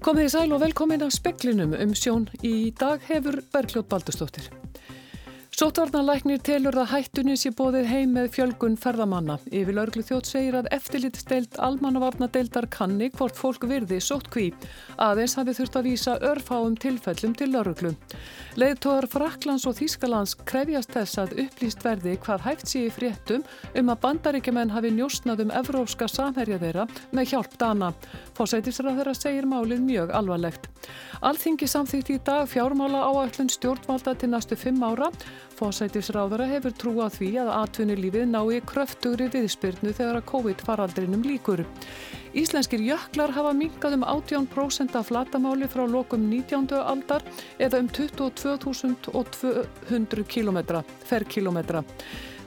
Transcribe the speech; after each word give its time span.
Komið 0.00 0.26
í 0.26 0.28
sæl 0.32 0.54
og 0.56 0.62
velkomin 0.62 1.02
af 1.04 1.12
speklinum 1.12 1.74
um 1.76 1.92
sjón 1.92 2.24
í 2.40 2.72
dag 2.80 3.04
hefur 3.10 3.42
Bergljótt 3.52 3.90
Baldustóttir. 3.92 4.48
Sótvarnalæknir 5.60 6.38
telur 6.40 6.72
að 6.80 6.86
hættunni 6.88 7.34
sé 7.36 7.50
bóðið 7.52 7.88
heim 7.90 8.14
með 8.16 8.30
fjölgun 8.32 8.78
ferðamanna. 8.80 9.34
Yfir 9.52 9.76
laurglu 9.76 10.00
þjótt 10.08 10.30
segir 10.30 10.54
að 10.56 10.70
eftirlitsteilt 10.72 11.58
almannavarnadeildar 11.60 12.64
kanni 12.72 13.10
hvort 13.12 13.36
fólk 13.36 13.66
virði 13.68 13.98
sóttkví. 14.00 14.46
Aðeins 14.96 15.34
hafi 15.36 15.52
þurft 15.58 15.76
að 15.76 15.88
vísa 15.90 16.14
örfáum 16.30 16.78
tilfellum 16.80 17.34
til 17.36 17.50
laurglu. 17.52 17.90
Leðtóðar 18.56 19.08
Fraklands 19.12 19.66
og 19.68 19.76
Þýskalands 19.76 20.32
krefjast 20.48 20.94
þess 20.96 21.20
að 21.26 21.36
upplýst 21.44 21.84
verði 21.84 22.16
hvað 22.24 22.46
hægt 22.46 22.72
sé 22.72 22.86
í 22.86 22.94
fréttum 22.96 23.44
um 23.76 23.92
að 23.92 24.00
bandaríkjumenn 24.06 24.72
hafi 24.72 24.94
njósnað 24.96 25.44
um 25.44 25.54
evrópska 25.60 26.08
samherja 26.08 26.56
þeirra 26.64 26.88
með 27.12 27.34
hjálp 27.34 27.60
dana. 27.60 27.92
Fósætisra 28.32 28.96
þeirra 28.96 29.12
segir 29.18 29.50
málið 29.50 29.84
mjög 29.84 30.16
alvarlegt. 30.16 30.72
Alþingi 31.20 31.68
samþýtt 31.68 32.14
í 32.14 32.18
dag 32.24 32.48
fjármála 32.48 33.04
áætlun 33.12 33.52
stjórnvalda 33.52 34.16
til 34.16 34.32
næstu 34.32 34.56
fimm 34.56 34.80
ára 34.80 35.10
Fósætisráðara 35.60 36.46
hefur 36.48 36.72
trú 36.72 37.04
á 37.04 37.12
því 37.12 37.36
að 37.42 37.50
atvinnulífið 37.52 38.30
nái 38.30 38.62
kröftugri 38.64 39.26
viðspyrnu 39.28 39.92
þegar 39.92 40.16
að 40.22 40.28
COVID-faraldrinum 40.30 41.20
líkur. 41.26 41.66
Íslenskir 42.32 42.80
jöklar 42.86 43.30
hafa 43.36 43.52
minkað 43.52 43.92
um 43.98 44.04
18% 44.08 44.96
af 44.96 45.06
flatamáli 45.10 45.68
frá 45.68 45.84
lokum 45.84 46.30
19. 46.30 46.72
aldar 46.80 47.20
eða 47.58 47.78
um 47.82 47.88
22.200 47.92 50.24
km, 50.32 50.58
ferrkilometra. 51.04 51.84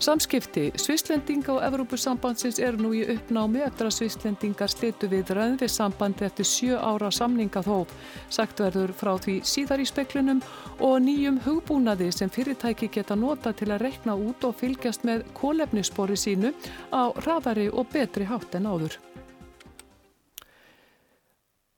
Samskipti 0.04 0.66
Svislendinga 0.76 1.54
og 1.54 1.62
Evrópusambandsins 1.64 2.58
er 2.60 2.76
nú 2.76 2.90
í 2.98 3.06
uppnámi 3.14 3.62
eftir 3.64 3.88
að 3.88 3.94
Svislendingar 3.96 4.72
slitu 4.72 5.08
við 5.08 5.32
ræðin 5.38 5.60
við 5.62 5.72
sambandi 5.72 6.26
eftir 6.28 6.48
sjö 6.50 6.76
ára 6.76 7.08
samninga 7.14 7.62
þó. 7.64 7.88
Sagt 8.28 8.60
verður 8.60 8.92
frá 9.00 9.14
því 9.24 9.38
síðar 9.48 9.80
í 9.80 9.88
speklinum 9.88 10.42
og 10.84 10.98
nýjum 11.06 11.40
hugbúnaði 11.46 12.10
sem 12.12 12.32
fyrirtæki 12.34 12.90
geta 13.04 13.18
nota 13.20 13.52
til 13.52 13.68
að 13.74 13.84
rekna 13.84 14.14
út 14.16 14.46
og 14.48 14.56
fylgjast 14.62 15.04
með 15.04 15.26
kólefnisspori 15.36 16.16
sínu 16.16 16.54
á 16.96 17.12
raðari 17.26 17.68
og 17.68 17.90
betri 17.92 18.30
hátt 18.30 18.56
en 18.56 18.70
áður. 18.72 18.96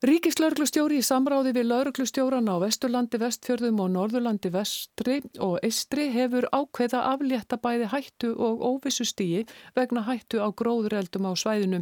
Ríkislauglustjóri 0.04 0.98
í 1.00 1.04
samráði 1.08 1.54
við 1.56 1.70
lauglustjóran 1.70 2.50
á 2.52 2.60
Vesturlandi, 2.60 3.16
Vestfjörðum 3.16 3.78
og 3.80 3.94
Norðurlandi 3.94 4.50
Vestri 4.52 5.22
og 5.40 5.54
Eistri 5.64 6.10
hefur 6.12 6.50
ákveða 6.52 7.06
aflétta 7.14 7.56
bæði 7.64 7.88
hættu 7.94 8.34
og 8.36 8.60
óvissu 8.60 9.08
stíi 9.08 9.46
vegna 9.72 10.04
hættu 10.04 10.44
á 10.44 10.52
gróðureldum 10.52 11.30
á 11.32 11.32
svæðinu. 11.40 11.80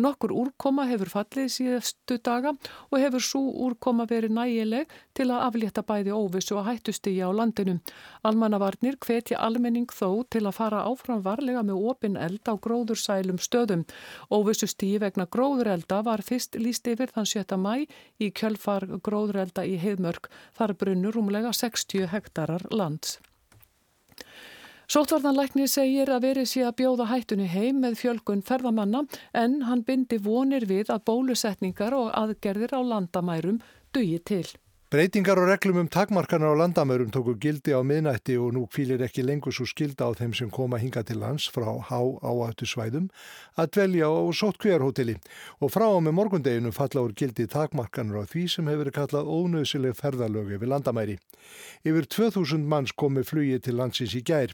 Nokkur 0.00 0.32
úrkoma 0.32 0.86
hefur 0.88 1.12
fallið 1.12 1.50
síðastu 1.52 2.16
daga 2.24 2.54
og 2.88 2.96
hefur 2.96 3.26
svo 3.28 3.42
úrkoma 3.68 4.08
verið 4.08 4.32
nægileg 4.38 4.88
til 5.12 5.28
að 5.28 5.44
aflétta 5.50 5.84
bæði 5.84 6.16
óvissu 6.16 6.56
og 6.56 6.64
hættu 6.64 6.96
stíi 6.96 7.20
á 7.20 7.28
landinu. 7.28 7.76
Almannavarnir 8.24 8.96
hvetja 9.04 9.36
almenning 9.36 9.92
þó 9.92 10.24
til 10.32 10.46
að 10.46 10.56
fara 10.62 10.86
áfram 10.88 11.20
varlega 11.28 11.60
með 11.60 11.84
opin 11.92 12.16
eld 12.16 12.40
á 12.48 12.56
gróðursælum 12.56 13.36
stöðum. 13.36 13.84
Óvissu 14.32 14.64
stíi 14.64 14.96
vegna 14.96 15.28
gróðurelda 15.28 16.00
var 16.08 16.24
fyrst 16.24 16.56
líst 16.56 16.88
yfir 16.88 17.12
þann 17.12 17.28
7 17.28 17.49
mæ 17.56 17.86
í 18.20 18.30
kjölfar 18.30 18.86
gróðrelda 19.02 19.64
í 19.66 19.78
heiðmörk 19.80 20.30
þar 20.58 20.76
brunur 20.78 21.16
rúmlega 21.16 21.52
60 21.56 22.06
hektarar 22.12 22.66
lands. 22.70 23.18
Sótvarnanlæknir 24.90 25.68
segir 25.70 26.10
að 26.10 26.24
verið 26.24 26.48
sé 26.50 26.64
að 26.66 26.80
bjóða 26.80 27.04
hættunni 27.12 27.44
heim 27.46 27.76
með 27.84 28.00
fjölgun 28.00 28.40
ferðamanna 28.42 29.04
en 29.38 29.60
hann 29.68 29.84
bindi 29.86 30.18
vonir 30.18 30.66
við 30.66 30.90
að 30.90 31.04
bólusetningar 31.06 31.94
og 31.94 32.10
aðgerðir 32.18 32.74
á 32.74 32.80
landamærum 32.82 33.60
dugi 33.94 34.18
til. 34.26 34.48
Breytingar 34.90 35.38
og 35.38 35.46
reglum 35.46 35.76
um 35.84 35.86
takmarkanar 35.86 36.50
á 36.50 36.58
landamörum 36.58 37.12
tóku 37.14 37.36
gildi 37.38 37.70
á 37.70 37.78
miðnætti 37.78 38.34
og 38.42 38.56
nú 38.56 38.64
kvílir 38.66 39.04
ekki 39.06 39.22
lengur 39.22 39.54
svo 39.54 39.62
skilda 39.62 40.08
á 40.10 40.18
þeim 40.18 40.32
sem 40.34 40.50
koma 40.50 40.80
hinga 40.82 41.04
til 41.06 41.20
lands 41.22 41.46
frá 41.46 41.78
há 41.78 42.00
áættu 42.26 42.66
svæðum 42.66 43.06
að 43.54 43.70
dvelja 43.76 44.10
á 44.10 44.18
sóttkvíjarhóteli 44.34 45.14
og 45.62 45.70
frá 45.70 45.86
á 45.86 45.98
með 46.02 46.16
morgundeginu 46.18 46.74
falla 46.74 47.04
úr 47.06 47.14
gildi 47.14 47.46
takmarkanar 47.46 48.26
á 48.26 48.30
því 48.34 48.42
sem 48.50 48.66
hefur 48.66 48.90
kallað 48.90 49.30
ónöðsileg 49.30 49.94
ferðalög 49.94 50.50
yfir 50.58 50.74
landamæri. 50.74 51.20
Yfir 51.86 52.04
2000 52.10 52.66
manns 52.66 52.92
komi 52.92 53.22
flugi 53.24 53.60
til 53.62 53.78
landsins 53.78 54.16
í 54.18 54.24
gær. 54.26 54.50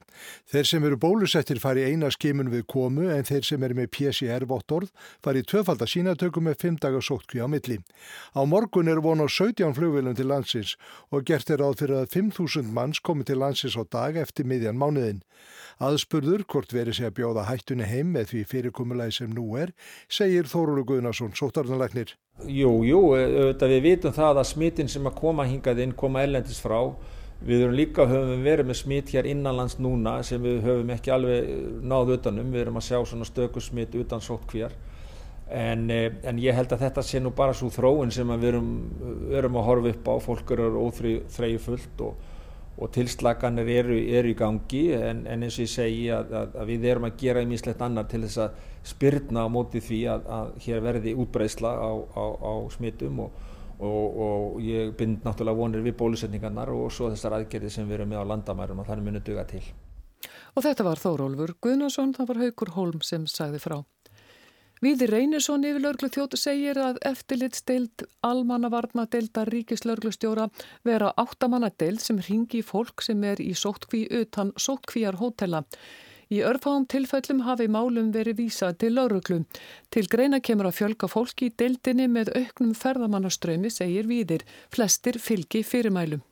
Þeir 0.53 0.68
sem 0.68 0.84
eru 0.84 1.00
bólusettir 1.00 1.58
fari 1.64 1.82
eina 1.88 2.12
skimun 2.12 2.53
við 2.53 2.66
komu 2.70 3.08
en 3.10 3.24
þeir 3.26 3.48
sem 3.48 3.64
eru 3.66 3.78
með 3.80 3.91
PCR-vottorð 3.97 4.92
fari 5.24 5.42
tvöfaldar 5.42 5.91
sínatöku 5.91 6.44
með 6.44 6.60
5 6.62 6.78
dagar 6.84 7.04
sóttkvíja 7.08 7.48
á 7.48 7.50
milli. 7.50 7.80
Á 8.36 8.44
morgun 8.44 8.92
er 8.92 9.03
von 9.03 9.24
á 9.24 9.26
17 9.26 9.74
flugvilum 9.74 10.14
til 10.14 10.25
landsins 10.28 10.75
og 11.10 11.25
gert 11.28 11.50
er 11.50 11.64
áð 11.64 11.81
fyrir 11.82 12.03
að 12.03 12.12
5.000 12.16 12.72
manns 12.76 13.00
komi 13.00 13.26
til 13.26 13.38
landsins 13.42 13.78
á 13.78 13.84
dag 13.87 14.19
eftir 14.20 14.48
miðjan 14.48 14.78
mánuðin. 14.81 15.22
Aðspurður 15.82 16.47
hvort 16.48 16.72
verið 16.72 16.98
sé 16.98 17.09
að 17.09 17.19
bjóða 17.19 17.48
hættunni 17.50 17.88
heim 17.88 18.14
með 18.14 18.32
því 18.32 18.44
fyrirkomulagi 18.53 19.19
sem 19.19 19.34
nú 19.34 19.50
er, 19.60 19.75
segir 20.09 20.48
Þórulu 20.48 20.86
Guðnarsson, 20.88 21.34
sótarðanleiknir. 21.36 22.16
Jú, 22.44 22.72
jú, 22.84 23.03
auðvitað 23.16 23.75
við 23.75 23.84
vitum 23.91 24.16
það 24.16 24.41
að 24.42 24.50
smittin 24.50 24.91
sem 24.92 25.06
að 25.09 25.19
koma 25.20 25.47
hingað 25.48 25.84
inn 25.84 25.94
koma 25.97 26.25
ellendis 26.25 26.60
frá. 26.60 26.81
Við 27.44 27.66
erum 27.66 27.76
líka 27.76 28.06
höfum 28.09 28.44
verið 28.44 28.70
með 28.70 28.78
smitt 28.81 29.12
hér 29.12 29.28
innanlands 29.28 29.76
núna 29.76 30.19
sem 30.25 30.41
við 30.41 30.62
höfum 30.65 30.92
ekki 30.94 31.12
alveg 31.12 31.50
náð 31.84 32.15
utanum. 32.16 32.53
Við 32.53 32.62
erum 32.65 32.78
að 32.81 32.86
sjá 32.88 32.98
svona 33.04 33.28
stöku 33.28 33.60
smitt 33.60 33.97
utan 34.00 34.25
sóttkvíjar. 34.25 34.72
En, 35.46 35.90
en 35.90 36.38
ég 36.42 36.56
held 36.56 36.72
að 36.74 36.80
þetta 36.88 37.02
sé 37.06 37.20
nú 37.22 37.30
bara 37.30 37.54
svo 37.54 37.68
þróun 37.70 38.10
sem 38.10 38.30
við 38.34 38.48
erum, 38.48 38.70
erum 39.30 39.58
að 39.60 39.68
horfa 39.68 39.92
upp 39.94 40.08
á, 40.10 40.14
fólk 40.24 40.50
eru 40.56 40.70
óþreyju 40.88 41.60
fullt 41.62 42.02
og, 42.02 42.16
og 42.82 42.90
tilslaganir 42.92 43.70
eru, 43.76 43.98
eru 44.18 44.32
í 44.32 44.36
gangi 44.36 44.82
en, 44.98 45.22
en 45.30 45.46
eins 45.46 45.60
og 45.60 45.62
ég 45.62 45.70
segi 45.70 46.08
að, 46.10 46.34
að, 46.34 46.58
að 46.58 46.72
við 46.72 46.88
erum 46.90 47.06
að 47.06 47.16
gera 47.22 47.44
einmislegt 47.44 47.86
annar 47.86 48.10
til 48.10 48.24
þess 48.26 48.42
að 48.42 48.58
spyrna 48.90 49.46
á 49.46 49.48
móti 49.48 49.82
því 49.86 50.02
að, 50.10 50.28
að 50.34 50.52
hér 50.66 50.84
verði 50.84 51.14
útbreysla 51.14 51.74
á, 51.78 51.90
á, 51.94 52.24
á 52.42 52.52
smittum 52.74 53.24
og, 53.28 53.40
og, 53.78 54.20
og 54.26 54.60
ég 54.66 54.94
bind 54.98 55.22
náttúrulega 55.22 55.62
vonir 55.62 55.86
við 55.86 55.98
bólusetningarnar 56.02 56.74
og 56.74 56.90
svo 56.90 57.14
þessar 57.14 57.38
aðgerði 57.38 57.70
sem 57.70 57.86
við 57.86 58.00
erum 58.00 58.16
með 58.16 58.26
á 58.26 58.30
landamærum 58.34 58.82
að 58.82 58.90
þannig 58.90 59.12
muni 59.12 59.26
duga 59.26 59.46
til. 59.46 59.62
Og 60.56 60.64
þetta 60.64 60.86
var 60.86 60.98
Þórólfur 60.98 61.54
Guðnarsson, 61.62 62.16
það 62.16 62.32
var 62.32 62.42
Haugur 62.42 62.74
Holm 62.74 63.02
sem 63.04 63.30
sagði 63.30 63.62
frá. 63.62 63.84
Víði 64.84 65.06
Reynisson 65.09 65.62
yfir 65.64 65.81
laurglu 65.81 66.10
þjótu 66.12 66.37
segir 66.37 66.76
að 66.76 66.98
eftirlitstild 67.09 68.03
almannavarnadeildar 68.28 69.48
ríkislauglustjóra 69.54 70.50
vera 70.84 71.14
áttamannadeild 71.16 72.04
sem 72.04 72.20
ringi 72.26 72.60
fólk 72.60 73.00
sem 73.06 73.25
er 73.25 73.41
í 73.41 73.54
sóttkví 73.56 74.03
utan 74.20 74.53
sóttkvíjar 74.60 75.16
hótela. 75.22 75.62
Í 76.28 76.42
örfáum 76.44 76.84
tilfellum 76.92 77.44
hafi 77.48 77.70
málum 77.72 78.12
verið 78.12 78.42
vísað 78.42 78.76
til 78.82 78.94
lauruglu. 78.98 79.44
Til 79.88 80.06
greina 80.12 80.42
kemur 80.44 80.69
að 80.69 80.78
fjölga 80.82 81.09
fólki 81.09 81.48
í 81.48 81.56
deildinni 81.56 82.10
með 82.12 82.34
auknum 82.36 82.76
ferðamannaströymi, 82.76 83.72
segir 83.72 84.10
Víðir. 84.10 84.44
Flestir 84.75 85.22
fylgi 85.22 85.65
fyrirmælum 85.65 86.25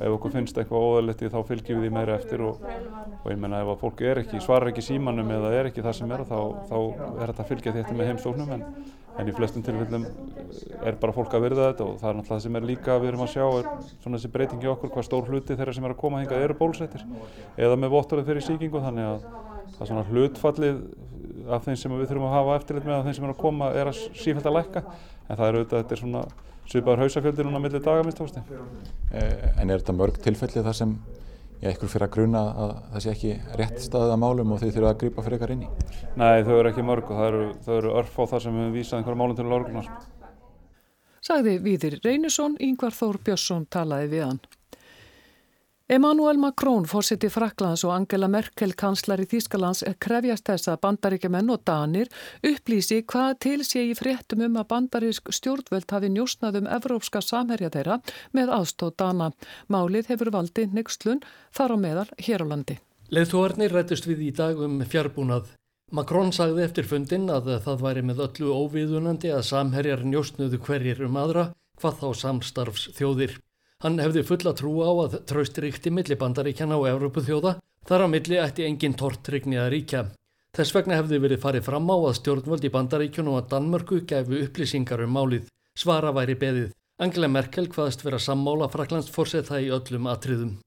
ef 0.00 0.14
okkur 0.16 0.32
finnst 0.34 0.58
eitthvað 0.60 0.86
óðalegt 0.86 1.24
þá 1.32 1.40
fylgjum 1.48 1.80
við 1.80 1.86
því 1.86 1.90
meira 1.96 2.16
eftir 2.16 2.44
og, 2.46 2.62
og 3.20 3.26
ég 3.28 3.40
menna 3.40 3.60
ef 3.64 3.72
að 3.74 3.82
fólk 3.82 4.00
er 4.06 4.22
ekki, 4.22 4.40
svarar 4.44 4.70
ekki 4.70 4.84
símanum 4.84 5.34
eða 5.36 5.52
er 5.58 5.68
ekki 5.70 5.84
það 5.84 5.98
sem 5.98 6.14
er 6.16 6.24
þá, 6.28 6.38
þá 6.70 6.78
er 6.78 7.32
þetta 7.32 7.44
að 7.44 7.50
fylgja 7.50 7.74
þetta 7.76 7.98
með 7.98 8.10
heimsóknum 8.10 8.54
en, 8.56 8.64
en 9.20 9.28
í 9.28 9.36
flestum 9.36 9.66
tilfellum 9.66 10.06
er 10.80 10.96
bara 11.02 11.16
fólk 11.16 11.36
að 11.36 11.44
verða 11.44 11.68
þetta 11.70 11.86
og 11.86 12.00
það 12.00 12.10
er 12.10 12.18
náttúrulega 12.20 12.38
það 12.38 12.46
sem 12.46 12.58
er 12.60 12.68
líka 12.70 12.98
við 13.02 13.12
erum 13.12 13.26
að 13.26 13.34
sjá 13.34 13.44
er 13.50 13.70
svona 13.90 14.16
þessi 14.16 14.32
breytingi 14.38 14.72
okkur 14.72 14.94
hvað 14.96 15.08
stór 15.10 15.28
hluti 15.28 15.58
þeirra 15.58 15.76
sem 15.76 15.86
er 15.88 15.94
að 15.96 16.00
koma 16.00 16.24
hingað 16.24 16.46
eru 16.46 16.58
bólsettir 16.62 17.04
eða 17.60 17.76
með 17.76 17.94
vottorðið 17.98 18.32
fyrir 18.32 18.46
síkingu 18.48 18.84
þannig 18.86 19.10
að 19.10 19.30
það 19.76 19.84
er 19.84 19.92
svona 19.92 20.08
hlutfallið 20.08 20.82
af 21.48 21.64
þeim 21.66 21.78
sem 21.78 21.94
við 21.96 22.10
þurfum 22.10 22.28
að 22.28 22.36
hafa 22.36 22.56
eftirlit 22.60 22.86
með 22.86 22.96
af 22.96 23.06
þeim 23.06 23.16
sem 23.16 23.26
er 23.26 23.32
að 23.32 23.40
koma 23.40 23.70
er 23.76 23.90
að 23.90 24.00
sífælt 24.20 24.48
að 24.48 24.56
lækka. 24.58 24.82
En 25.26 25.38
það 25.38 25.46
er 25.46 25.58
auðvitað, 25.58 25.82
þetta 25.82 25.96
er 25.96 26.02
svona 26.02 26.22
svipaður 26.70 27.04
hausafjöldi 27.04 27.46
núna 27.46 27.60
millir 27.62 27.82
dagamist 27.82 28.20
eh, 28.22 29.58
En 29.58 29.70
er 29.70 29.80
þetta 29.80 29.96
mörg 29.96 30.20
tilfelli 30.22 30.62
þar 30.66 30.76
sem 30.76 30.94
ég 31.60 31.74
ekkur 31.74 31.90
fyrir 31.92 32.06
að 32.06 32.14
gruna 32.14 32.44
að 32.64 32.70
það 32.92 33.04
sé 33.04 33.10
ekki 33.14 33.32
rétt 33.58 33.82
staðið 33.84 34.14
að 34.14 34.22
málum 34.22 34.54
og 34.54 34.62
þau 34.62 34.70
þurfa 34.70 34.92
að 34.92 35.00
grípa 35.02 35.24
fyrir 35.26 35.36
eitthvað 35.36 35.56
inn 35.56 35.66
í? 35.66 35.72
Nei, 36.22 36.44
þau 36.46 36.54
eru 36.56 36.70
ekki 36.70 36.86
mörg 36.86 37.10
og 37.10 37.20
það 37.20 37.28
eru, 37.32 37.42
eru 37.76 37.92
örf 38.00 38.16
á 38.16 38.24
það 38.32 38.44
sem 38.46 38.56
við 38.60 38.70
vísað 38.78 39.00
einhverja 39.00 39.20
málum 39.20 39.36
til 39.36 39.48
lorgunar. 39.50 39.90
Sagði 41.20 41.58
Víðir 41.60 41.98
Reynisson, 42.00 42.56
Yngvar 42.64 42.96
Þór 42.96 43.20
Björnsson 43.26 43.66
talaði 43.68 44.08
við 44.14 44.24
hann. 44.24 44.40
Emmanuel 45.90 46.38
Macron, 46.38 46.84
fórseti 46.86 47.26
Fraklands 47.26 47.82
og 47.82 47.90
Angela 47.90 48.28
Merkel, 48.30 48.76
kanslari 48.78 49.24
Þýskalands, 49.26 49.80
krefjast 49.98 50.46
þess 50.46 50.70
að 50.70 50.76
bandaríkjumenn 50.84 51.50
og 51.50 51.64
danir 51.66 52.06
upplýsi 52.46 53.00
hvað 53.10 53.32
til 53.42 53.64
sé 53.66 53.82
í 53.88 53.96
fréttum 53.98 54.44
um 54.46 54.60
að 54.60 54.68
bandarísk 54.70 55.32
stjórnvöld 55.34 55.90
hafi 55.90 56.12
njósnað 56.14 56.60
um 56.60 56.70
evrópska 56.76 57.24
samherja 57.26 57.72
þeirra 57.74 57.98
með 58.30 58.54
aðstóð 58.60 58.94
dana. 59.02 59.32
Málið 59.66 60.12
hefur 60.12 60.30
valdi 60.36 60.68
nextlun 60.70 61.24
þar 61.50 61.74
á 61.74 61.76
meðal 61.82 62.06
hér 62.22 62.46
á 62.46 62.50
landi. 62.54 62.78
Leðtúarnir 63.10 63.74
rættist 63.74 64.06
við 64.06 64.24
í 64.28 64.32
dag 64.38 64.62
um 64.62 64.78
fjárbúnað. 64.86 65.50
Macron 65.90 66.30
sagði 66.30 66.68
eftir 66.70 66.86
fundin 66.86 67.26
að 67.34 67.56
það 67.66 67.86
væri 67.88 68.06
með 68.06 68.26
öllu 68.30 68.54
óviðunandi 68.62 69.34
að 69.34 69.48
samherjar 69.50 70.06
njósnuðu 70.06 70.62
hverjir 70.62 71.02
um 71.10 71.18
aðra 71.18 71.50
hvað 71.82 72.02
þá 72.04 72.10
samstarfs 72.22 72.92
þjóðir. 72.94 73.40
Hann 73.80 74.00
hefði 74.02 74.22
fulla 74.28 74.52
trú 74.52 74.72
á 74.84 74.90
að 74.92 75.14
traustiríkti 75.28 75.92
milli 75.94 76.16
bandaríkjana 76.20 76.76
og 76.76 76.88
Európu 76.90 77.22
þjóða, 77.24 77.54
þar 77.88 78.04
á 78.04 78.06
milli 78.12 78.40
ætti 78.40 78.66
engin 78.68 78.96
tortrygni 78.96 79.56
að 79.56 79.70
ríkja. 79.74 80.02
Þess 80.56 80.74
vegna 80.74 80.98
hefði 80.98 81.20
verið 81.24 81.40
farið 81.44 81.64
fram 81.68 81.88
á 81.88 81.96
að 81.96 82.16
stjórnvöld 82.18 82.66
í 82.66 82.72
bandaríkjunu 82.74 83.32
og 83.32 83.38
að 83.40 83.50
Danmörku 83.54 84.02
gefu 84.12 84.42
upplýsingar 84.44 85.04
um 85.06 85.14
málið. 85.16 85.46
Svara 85.78 86.12
væri 86.12 86.36
beðið. 86.36 86.72
Angela 87.00 87.30
Merkel 87.32 87.70
hvaðast 87.72 88.04
vera 88.04 88.18
sammála 88.20 88.68
Fraklands 88.68 89.08
fórsetta 89.14 89.60
í 89.62 89.70
öllum 89.72 90.10
atriðum. 90.12 90.58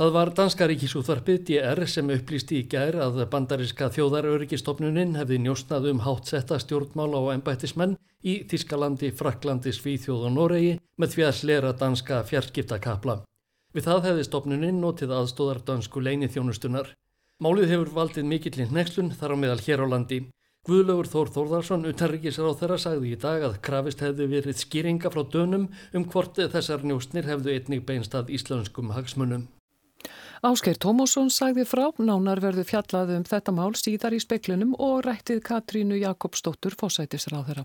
Það 0.00 0.14
var 0.14 0.30
danska 0.32 0.64
ríkisúþvarpið 0.70 1.42
DR 1.44 1.80
sem 1.92 2.06
upplýsti 2.08 2.62
í 2.62 2.68
gær 2.72 2.96
að 3.04 3.18
bandariska 3.34 3.90
þjóðaröryggistofnunin 3.92 5.18
hefði 5.18 5.36
njóstnað 5.44 5.90
um 5.90 6.00
hátsetta 6.00 6.56
stjórnmála 6.62 7.20
og 7.20 7.28
ennbættismenn 7.34 7.98
í 8.24 8.38
Þískalandi, 8.48 9.10
Fraklandi, 9.18 9.74
Svíþjóð 9.76 10.24
og 10.30 10.32
Noregi 10.38 10.70
með 10.96 11.12
því 11.12 11.26
að 11.26 11.36
slera 11.42 11.74
danska 11.82 12.22
fjarskiptakapla. 12.30 13.18
Við 13.76 13.88
það 13.90 14.08
hefði 14.08 14.24
stofnunin 14.30 14.80
notið 14.80 15.12
aðstóðar 15.18 15.60
dansku 15.68 16.00
leini 16.00 16.32
þjónustunar. 16.32 16.94
Málið 17.44 17.76
hefur 17.76 17.92
valdið 18.00 18.28
mikillinn 18.32 18.72
nexlun 18.72 19.12
þar 19.20 19.36
á 19.36 19.40
meðal 19.44 19.60
hér 19.68 19.84
á 19.84 19.86
landi. 19.92 20.22
Guðlaugur 20.64 21.12
Þór 21.12 21.36
Þórðarsson, 21.36 21.88
utanryggisráð 21.92 22.58
þeirra, 22.64 22.80
sagði 22.88 23.12
í 23.12 23.20
dag 23.20 23.44
að 23.44 23.60
krafist 23.68 24.00
hefði 24.00 24.32
verið 24.32 24.64
skýringa 24.64 25.12
frá 25.12 25.26
dönum 25.28 25.68
um 25.92 26.08
hvort 26.08 26.40
þessar 26.40 26.88
njóstnir 26.88 27.28
hefðu 27.28 27.52
einnig 27.52 27.84
beinst 27.84 28.16
að 28.16 28.32
íslenskum 28.40 28.96
hagsmunum. 28.96 29.50
Áskeir 30.40 30.78
Tómásson 30.80 31.28
sagði 31.28 31.66
frá 31.68 31.90
nánar 32.00 32.40
verðu 32.40 32.62
fjallað 32.64 33.10
um 33.18 33.24
þetta 33.28 33.52
mál 33.52 33.74
síðar 33.76 34.14
í 34.16 34.20
speklinum 34.24 34.70
og 34.80 35.02
rættið 35.04 35.42
Katrínu 35.44 35.98
Jakobsdóttur 36.00 36.72
fósætisráð 36.80 37.50
þeirra. 37.50 37.64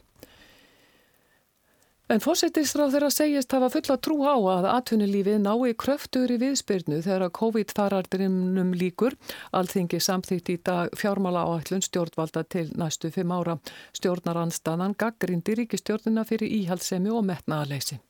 En 2.12 2.20
fósætisráð 2.20 2.98
þeirra 2.98 3.08
segist 3.16 3.56
hafa 3.56 3.70
fulla 3.74 3.96
trú 3.98 4.18
á 4.28 4.36
að 4.36 4.68
atvinnulífið 4.74 5.40
nái 5.42 5.72
kröftur 5.80 6.34
í 6.36 6.38
viðspyrnu 6.42 7.00
þegar 7.06 7.32
COVID-farardrinum 7.40 8.76
líkur. 8.76 9.16
Alþingi 9.56 10.02
samþýtt 10.04 10.52
í 10.52 10.58
dag 10.60 10.92
fjármála 11.00 11.46
áætlun 11.48 11.82
stjórnvalda 11.82 12.44
til 12.44 12.68
næstu 12.76 13.10
fimm 13.16 13.32
ára. 13.32 13.56
Stjórnaranstanan 13.96 14.98
gaggrindi 15.00 15.56
ríkistjórnina 15.62 16.28
fyrir 16.28 16.52
íhaldsemi 16.60 17.10
og 17.16 17.24
metnaðaleysi. 17.32 18.02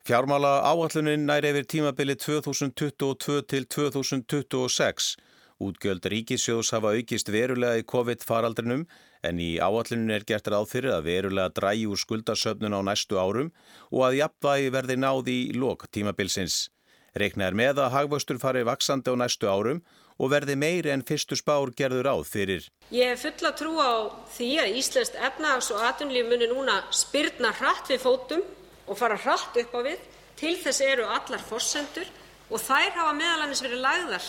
Fjármála 0.00 0.62
áallunin 0.64 1.26
nær 1.28 1.44
yfir 1.44 1.66
tímabili 1.68 2.14
2022 2.16 3.42
til 3.44 3.66
2026. 3.68 5.16
Útgjöld 5.60 6.06
ríkissjóðs 6.08 6.70
hafa 6.72 6.94
aukist 6.96 7.28
verulega 7.28 7.82
í 7.82 7.84
COVID-faraldrinum 7.84 8.86
en 9.28 9.40
í 9.44 9.50
áallunin 9.60 10.14
er 10.16 10.24
gert 10.24 10.48
ráð 10.48 10.70
fyrir 10.70 10.94
að 10.94 11.04
verulega 11.10 11.52
drægi 11.52 11.84
úr 11.84 12.00
skuldasöfnun 12.00 12.72
á 12.72 12.80
næstu 12.80 13.20
árum 13.20 13.50
og 13.92 14.06
að 14.06 14.16
jafnvægi 14.22 14.70
verði 14.72 14.96
náði 15.04 15.34
í 15.42 15.58
lok 15.60 15.84
tímabilsins. 15.92 16.70
Reikna 17.12 17.50
er 17.50 17.58
með 17.60 17.82
að 17.84 17.92
hagvöxtur 17.98 18.40
fari 18.40 18.62
vaksandi 18.64 19.12
á 19.12 19.20
næstu 19.20 19.50
árum 19.52 19.82
og 20.16 20.32
verði 20.32 20.56
meiri 20.56 20.94
en 20.94 21.04
fyrstu 21.04 21.36
spár 21.36 21.74
gerður 21.76 22.08
áð 22.14 22.24
fyrir. 22.30 22.70
Ég 22.88 23.12
hef 23.12 23.26
fulla 23.26 23.52
trú 23.52 23.76
á 23.76 24.08
því 24.32 24.48
að 24.64 24.80
Íslands 24.80 25.12
efnahags 25.12 25.68
og 25.76 25.84
atunlíf 25.84 26.32
muni 26.32 26.48
núna 26.48 26.78
spyrna 26.88 27.52
hratt 27.60 27.92
við 27.92 28.00
fótum 28.06 28.48
og 28.90 28.98
fara 28.98 29.18
hratt 29.22 29.56
upp 29.62 29.76
á 29.78 29.80
við. 29.86 30.02
Til 30.40 30.56
þess 30.58 30.82
eru 30.82 31.06
allar 31.06 31.42
forsendur 31.44 32.08
og 32.50 32.58
þær 32.58 32.96
hafa 32.96 33.14
meðal 33.14 33.44
annars 33.44 33.62
verið 33.62 33.84
lagðar 33.84 34.28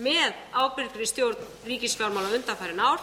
með 0.00 0.36
ábyrgri 0.56 1.06
stjórn 1.06 1.48
ríkisfjármála 1.68 2.34
undanfærin 2.38 2.82
ár. 2.82 3.02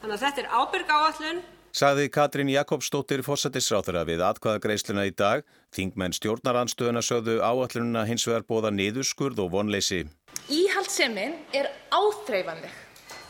Þannig 0.00 0.16
að 0.16 0.22
þetta 0.24 0.42
er 0.42 0.52
ábyrg 0.56 0.92
áallun. 0.96 1.42
Saði 1.70 2.08
Katrín 2.10 2.48
Jakobsdóttir 2.50 3.20
fórsættisráþurra 3.22 4.02
við 4.08 4.24
atkvaðagreisluna 4.26 5.04
í 5.06 5.12
dag. 5.14 5.44
Þingmenn 5.76 6.16
stjórnaranstöðuna 6.16 7.02
sögðu 7.04 7.36
áallununa 7.44 8.02
hins 8.08 8.26
vegar 8.26 8.46
bóða 8.48 8.72
niðurskurð 8.74 9.44
og 9.44 9.52
vonleysi. 9.54 10.02
Íhaldsemin 10.50 11.36
er 11.54 11.70
áþreifanleg. 11.94 12.74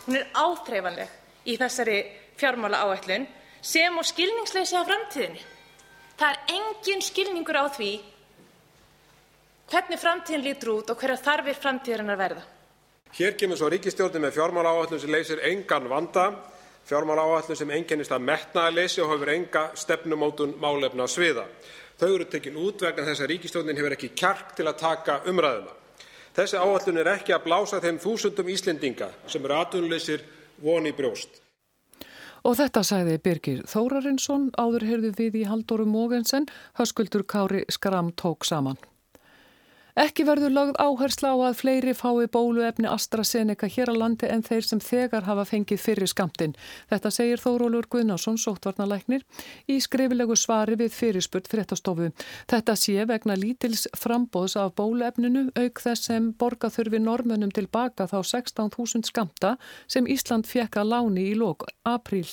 Hún 0.07 0.23
er 0.23 0.31
áþreifanleg 0.33 1.13
í 1.45 1.59
þessari 1.61 1.99
fjármála 2.41 2.81
áallun 2.87 3.29
sem 3.61 3.99
og 4.01 4.09
skilningsleysi 4.09 4.79
á 4.79 4.89
framtíðinni. 4.89 5.43
Það 6.21 6.35
er 6.35 6.41
engin 6.53 7.01
skilningur 7.01 7.57
á 7.57 7.65
því 7.73 7.91
hvernig 9.71 10.01
framtíðin 10.03 10.45
lítur 10.45 10.73
út 10.75 10.91
og 10.93 10.99
hverjar 11.01 11.23
þarfir 11.25 11.57
framtíðarinnar 11.57 12.19
verða. 12.21 12.43
Hér 13.17 13.37
kemur 13.39 13.57
svo 13.57 13.71
ríkistjórnin 13.73 14.27
með 14.27 14.37
fjármálaáætlun 14.37 15.01
sem 15.01 15.11
leysir 15.15 15.41
engan 15.49 15.89
vanda, 15.89 16.27
fjármálaáætlun 16.91 17.59
sem 17.59 17.73
einkennist 17.75 18.13
af 18.13 18.21
metnaðarleysi 18.21 19.01
og 19.01 19.15
hefur 19.15 19.33
enga 19.33 19.65
stefnumótun 19.75 20.57
málefna 20.61 21.09
sviða. 21.09 21.47
Þau 21.97 22.09
eru 22.13 22.27
tekin 22.29 22.59
út 22.61 22.85
vegna 22.85 23.07
þess 23.09 23.25
að 23.25 23.33
ríkisstjórnin 23.35 23.81
hefur 23.81 23.97
ekki 23.97 24.13
kjark 24.13 24.55
til 24.59 24.69
að 24.69 24.81
taka 24.83 25.21
umræðuna. 25.31 25.73
Þessi 26.37 26.61
áætlun 26.61 27.01
er 27.01 27.15
ekki 27.17 27.35
að 27.35 27.47
blása 27.49 27.81
þeim 27.81 27.99
þúsundum 28.03 28.53
Íslendinga 28.53 29.09
sem 29.27 29.45
eru 29.45 29.57
atvinnuleysir 29.57 30.23
von 30.61 30.87
í 30.87 30.93
brjóst. 30.93 31.41
Og 32.45 32.57
þetta 32.57 32.83
sæði 32.87 33.19
Birgir 33.21 33.65
Þórarinsson, 33.69 34.51
áður 34.57 34.87
heyrðu 34.89 35.11
við 35.19 35.43
í 35.43 35.49
Halldóru 35.49 35.85
Mógensen, 35.89 36.49
höskuldur 36.81 37.27
Kári 37.29 37.67
Skram 37.69 38.15
tók 38.17 38.49
saman. 38.49 38.81
Ekki 40.01 40.25
verður 40.25 40.53
lögð 40.55 40.79
áhersla 40.81 41.35
á 41.37 41.51
að 41.51 41.57
fleiri 41.59 41.93
fái 41.93 42.25
bóluefni 42.33 42.89
AstraZeneca 42.89 43.69
hér 43.69 43.91
á 43.93 43.95
landi 44.01 44.29
en 44.33 44.41
þeir 44.41 44.65
sem 44.65 44.81
þegar 44.81 45.27
hafa 45.27 45.43
fengið 45.45 45.83
fyrir 45.83 46.09
skamtinn. 46.09 46.55
Þetta 46.89 47.11
segir 47.13 47.43
Þórólur 47.43 47.85
Guðnarsson, 47.93 48.39
sóttvarnalæknir, 48.41 49.27
í 49.69 49.77
skrifilegu 49.85 50.39
svari 50.41 50.79
við 50.81 50.95
fyrirspurt 50.97 51.51
fréttastofu. 51.53 52.09
Þetta 52.49 52.77
sé 52.81 53.05
vegna 53.11 53.37
lítils 53.37 53.85
frambóðs 53.93 54.55
af 54.57 54.73
bóluefninu 54.81 55.51
auk 55.61 55.83
þess 55.85 56.09
sem 56.09 56.31
borga 56.33 56.73
þurfi 56.73 57.03
normunum 57.05 57.53
tilbaka 57.53 58.09
þá 58.09 58.23
16.000 58.31 59.05
skamta 59.11 59.53
sem 59.85 60.09
Ísland 60.09 60.49
fekk 60.49 60.81
að 60.81 60.95
láni 60.95 61.27
í 61.35 61.37
lók 61.37 61.67
apríl. 61.85 62.25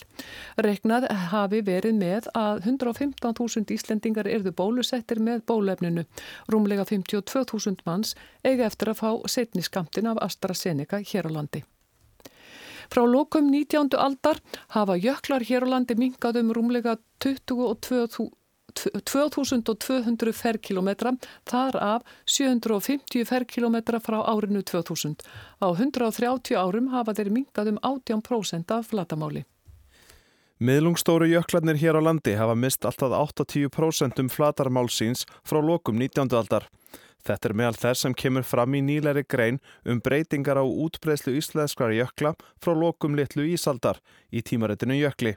Reknað 0.55 1.09
hafi 1.33 1.59
verið 1.67 1.99
með 1.99 2.31
að 2.31 2.63
115.000 2.63 3.75
Íslendingar 3.75 4.31
erðu 4.31 4.55
bólusettir 4.55 5.19
með 5.19 5.43
bóluefninu, 5.51 6.07
rúmlega 6.47 6.87
52 6.87 7.56
200.000 7.57 7.85
manns 7.85 8.15
eiga 8.43 8.65
eftir 8.65 8.91
að 8.91 9.01
fá 9.01 9.09
setni 9.27 9.63
skamtin 9.65 10.07
af 10.07 10.21
AstraZeneca 10.21 11.01
hér 11.01 11.29
á 11.29 11.31
landi. 11.33 11.63
Frá 12.87 13.03
lókum 13.03 13.51
19. 13.51 13.97
aldar 13.99 14.39
hafa 14.69 14.95
jöklar 14.95 15.43
hér 15.43 15.67
á 15.67 15.71
landi 15.75 15.95
mingað 15.95 16.41
um 16.41 16.53
rúmlega 16.55 16.97
22.000 17.19 18.31
2200 18.77 20.33
ferkilometra, 20.37 21.15
þar 21.49 21.77
af 21.81 22.01
750 22.29 23.25
ferkilometra 23.25 23.97
frá 23.99 24.19
árinu 24.21 24.61
2000. 24.61 25.23
Á 25.57 25.67
130 25.73 26.53
árum 26.53 26.91
hafa 26.93 27.15
þeir 27.17 27.31
mingað 27.33 27.73
um 27.73 27.79
18% 27.81 28.75
af 28.77 28.91
flatamáli. 28.91 29.45
Miðlungstóru 30.57 31.27
jöklarnir 31.29 31.77
hér 31.77 31.97
á 31.97 32.01
landi 32.01 32.33
hafa 32.33 32.55
mist 32.57 32.85
alltaf 32.85 33.13
80% 33.13 34.19
um 34.19 34.29
flatarmálsins 34.29 35.25
frá 35.45 35.61
lokum 35.61 35.97
19. 35.97 36.33
aldar. 36.33 36.69
Þetta 37.25 37.49
er 37.49 37.55
meðal 37.57 37.79
þess 37.81 38.05
sem 38.05 38.13
kemur 38.13 38.45
fram 38.47 38.75
í 38.77 38.81
nýleiri 38.85 39.23
grein 39.27 39.59
um 39.85 39.99
breytingar 40.03 40.59
á 40.61 40.65
útbreyslu 40.65 41.33
íslenskar 41.39 41.95
jökla 41.95 42.35
frá 42.63 42.73
lokum 42.75 43.17
litlu 43.17 43.47
ísaldar 43.47 44.01
í 44.31 44.41
tímaritinu 44.41 44.99
jökli. 44.99 45.35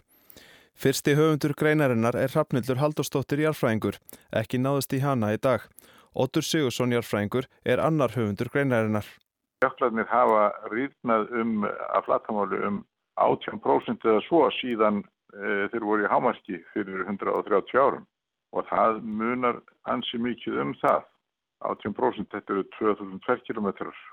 Fyrsti 0.80 1.16
höfundur 1.18 1.52
greinarinnar 1.58 2.16
er 2.16 2.30
Hrafnildur 2.32 2.78
Haldurstóttir 2.80 3.42
Járfræðingur, 3.42 3.98
ekki 4.32 4.60
náðust 4.60 4.94
í 4.96 5.02
hana 5.04 5.34
í 5.34 5.40
dag. 5.40 5.66
Otur 6.14 6.46
Sigursson 6.46 6.94
Járfræðingur 6.94 7.48
er 7.64 7.82
annar 7.84 8.14
höfundur 8.14 8.48
greinarinnar. 8.52 9.04
Jöklarnir 9.60 10.08
hafa 10.08 10.46
rýrnað 10.72 11.26
um 11.42 11.66
að 11.66 12.06
flatamáli 12.06 12.62
um 12.64 12.78
18% 13.20 14.06
eða 14.08 14.22
svo 14.24 14.46
síðan 14.56 15.02
e, 15.02 15.68
þeir 15.72 15.84
voru 15.84 16.06
í 16.06 16.10
hámarki 16.10 16.62
fyrir 16.72 17.04
130 17.04 17.76
árum 17.76 18.06
og 18.56 18.66
það 18.70 19.02
munar 19.04 19.60
ansi 19.92 20.18
mikið 20.18 20.62
um 20.64 20.72
það. 20.80 21.04
18% 21.68 22.34
þetta 22.34 22.54
eru 22.54 22.66
2002 22.78 23.40
km 23.48 23.70